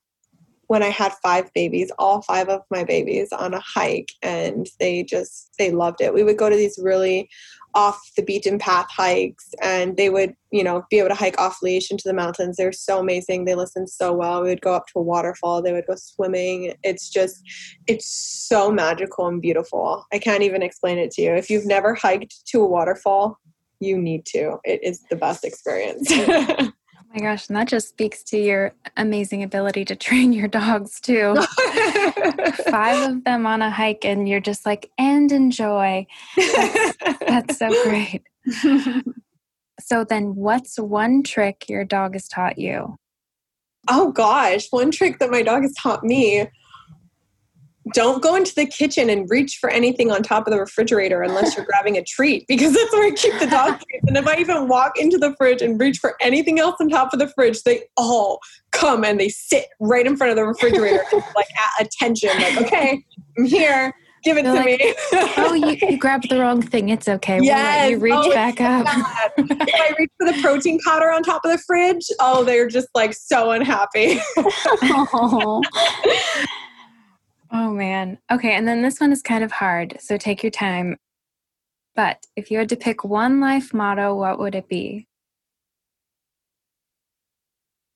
[0.68, 5.04] when I had five babies, all five of my babies on a hike, and they
[5.04, 6.14] just they loved it.
[6.14, 7.30] We would go to these really
[7.74, 11.62] off the beaten path hikes, and they would you know be able to hike off
[11.62, 12.58] leash into the mountains.
[12.58, 13.46] They're so amazing.
[13.46, 14.42] They listen so well.
[14.42, 15.62] We would go up to a waterfall.
[15.62, 16.74] They would go swimming.
[16.84, 17.42] It's just
[17.88, 20.06] it's so magical and beautiful.
[20.12, 21.34] I can't even explain it to you.
[21.34, 23.38] If you've never hiked to a waterfall,
[23.80, 24.58] you need to.
[24.64, 26.12] It is the best experience.
[27.14, 31.36] my gosh, and that just speaks to your amazing ability to train your dogs too.
[32.70, 36.06] Five of them on a hike, and you're just like, and enjoy.
[36.36, 38.24] That's, that's so great.
[39.80, 42.98] so, then what's one trick your dog has taught you?
[43.90, 46.48] Oh gosh, one trick that my dog has taught me
[47.94, 51.56] don't go into the kitchen and reach for anything on top of the refrigerator unless
[51.56, 54.06] you're grabbing a treat because that's where I keep the dog treats.
[54.08, 57.14] And if I even walk into the fridge and reach for anything else on top
[57.14, 58.40] of the fridge, they all
[58.72, 61.04] come and they sit right in front of the refrigerator,
[61.36, 61.48] like
[61.80, 63.04] at attention, like, okay,
[63.38, 63.94] I'm here.
[64.24, 64.96] Give it They're to like, me.
[65.38, 66.90] oh, you, you, grabbed the wrong thing.
[66.90, 67.40] It's okay.
[67.44, 67.84] Yes.
[67.84, 68.88] We'll you reach oh, back up.
[69.38, 72.88] if I reach for the protein powder on top of the fridge, oh, they're just
[72.96, 74.20] like so unhappy.
[74.82, 75.62] oh.
[77.58, 78.18] Oh man.
[78.30, 80.98] Okay, and then this one is kind of hard, so take your time.
[81.96, 85.08] But if you had to pick one life motto, what would it be?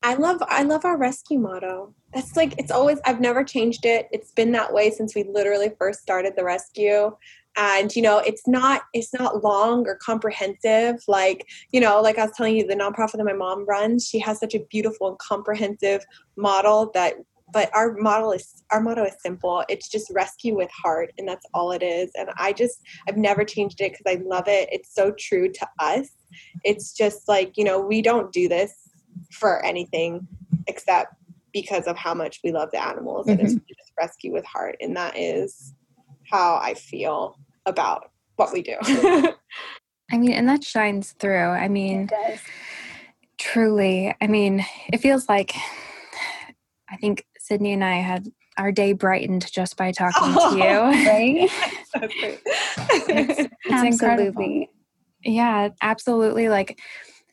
[0.02, 1.94] I love I love our rescue motto.
[2.14, 4.08] That's like it's always I've never changed it.
[4.14, 7.14] It's been that way since we literally first started the rescue.
[7.58, 12.24] And you know, it's not it's not long or comprehensive like, you know, like I
[12.24, 15.20] was telling you the nonprofit that my mom runs, she has such a beautiful and
[15.20, 16.06] comprehensive
[16.38, 17.16] model that
[17.52, 19.64] but our model is our motto is simple.
[19.70, 22.12] It's just rescue with heart and that's all it is.
[22.16, 24.70] And i just i've never changed it because i love it.
[24.72, 26.10] It's so true to us.
[26.64, 28.74] It's just like you know we don't do this
[29.32, 30.28] for anything
[30.68, 31.16] except
[31.52, 33.32] because of how much we love the animals mm-hmm.
[33.32, 33.66] and it's mm-hmm.
[33.68, 35.74] just rescue with heart and that is
[36.30, 37.36] how i feel
[37.66, 38.76] about what we do.
[40.12, 41.50] I mean and that shines through.
[41.50, 42.10] I mean
[43.38, 45.56] truly i mean it feels like
[46.92, 48.28] I think Sydney and I had
[48.58, 50.80] our day brightened just by talking oh, to you.
[51.10, 51.50] Right?
[53.10, 53.88] it's, it's absolutely.
[53.88, 54.66] Incredible.
[55.24, 56.50] Yeah, absolutely.
[56.50, 56.80] Like,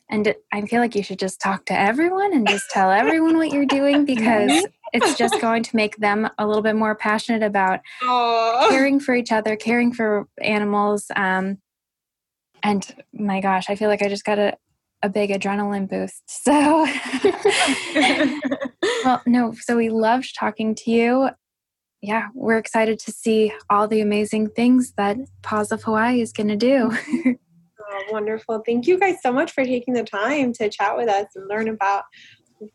[0.09, 3.51] and I feel like you should just talk to everyone and just tell everyone what
[3.51, 7.81] you're doing because it's just going to make them a little bit more passionate about
[8.01, 8.67] oh.
[8.69, 11.11] caring for each other, caring for animals.
[11.15, 11.59] Um,
[12.63, 14.57] and my gosh, I feel like I just got a,
[15.03, 16.23] a big adrenaline boost.
[16.25, 16.87] So,
[19.07, 21.29] well, no, so we loved talking to you.
[22.01, 26.49] Yeah, we're excited to see all the amazing things that Paws of Hawaii is going
[26.49, 26.91] to do.
[27.25, 28.61] oh, wonderful.
[28.65, 31.69] Thank you guys so much for taking the time to chat with us and learn
[31.69, 32.03] about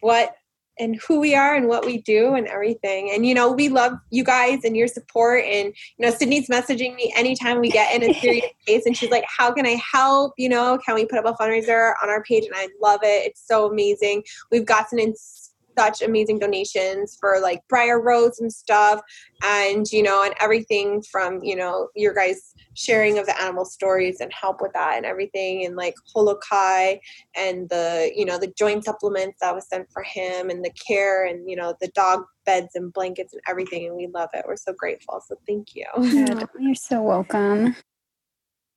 [0.01, 0.35] what
[0.79, 3.11] and who we are and what we do and everything.
[3.13, 5.45] And you know, we love you guys and your support.
[5.45, 9.11] And you know, Sydney's messaging me anytime we get in a serious case, and she's
[9.11, 10.33] like, "How can I help?
[10.39, 13.27] You know, can we put up a fundraiser on our page?" And I love it.
[13.27, 14.25] It's so amazing.
[14.51, 15.15] We've gotten in
[15.79, 19.01] such amazing donations for like Briar Rose and stuff,
[19.43, 24.21] and you know, and everything from you know your guys sharing of the animal stories
[24.21, 26.97] and help with that and everything, and like Holokai
[27.37, 31.27] and the you know the joint supplements that was sent for him and the care
[31.27, 34.45] and you know the dog beds and blankets and everything, and we love it.
[34.47, 35.23] We're so grateful.
[35.27, 35.87] So thank you.
[35.97, 36.49] Good.
[36.59, 37.77] You're so welcome.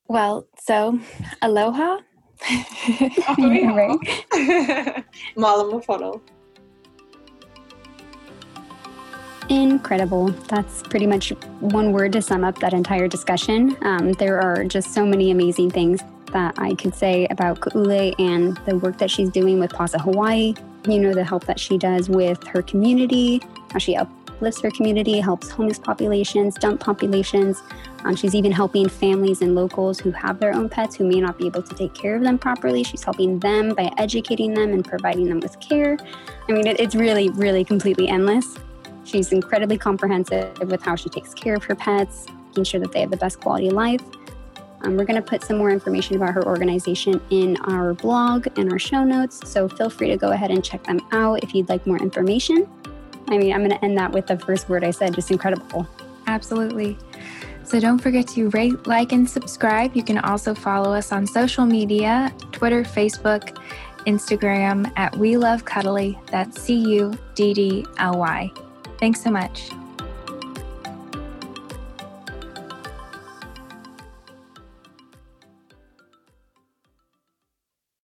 [0.08, 1.00] Well, so
[1.42, 1.98] aloha.
[3.38, 3.98] right.
[5.36, 6.20] Malama pono.
[9.48, 10.28] Incredible.
[10.48, 13.76] That's pretty much one word to sum up that entire discussion.
[13.82, 16.00] Um, there are just so many amazing things
[16.32, 20.00] that I could say about Ku'ule and the work that she's doing with Paws of
[20.00, 20.54] Hawaii.
[20.88, 23.40] You know, the help that she does with her community,
[23.70, 27.62] how she uplifts her community, helps homeless populations, dump populations.
[28.04, 31.38] Um, she's even helping families and locals who have their own pets who may not
[31.38, 32.82] be able to take care of them properly.
[32.82, 35.96] She's helping them by educating them and providing them with care.
[36.48, 38.58] I mean, it, it's really, really completely endless.
[39.06, 43.00] She's incredibly comprehensive with how she takes care of her pets, making sure that they
[43.00, 44.02] have the best quality of life.
[44.82, 48.70] Um, we're going to put some more information about her organization in our blog and
[48.70, 51.68] our show notes, so feel free to go ahead and check them out if you'd
[51.68, 52.68] like more information.
[53.28, 55.88] I mean, I'm going to end that with the first word I said just incredible.
[56.26, 56.98] Absolutely.
[57.62, 59.96] So don't forget to rate, like, and subscribe.
[59.96, 63.56] You can also follow us on social media Twitter, Facebook,
[64.06, 66.18] Instagram at We Love Cuddly.
[66.26, 68.52] That's C U D D L Y.
[68.98, 69.70] Thanks so much.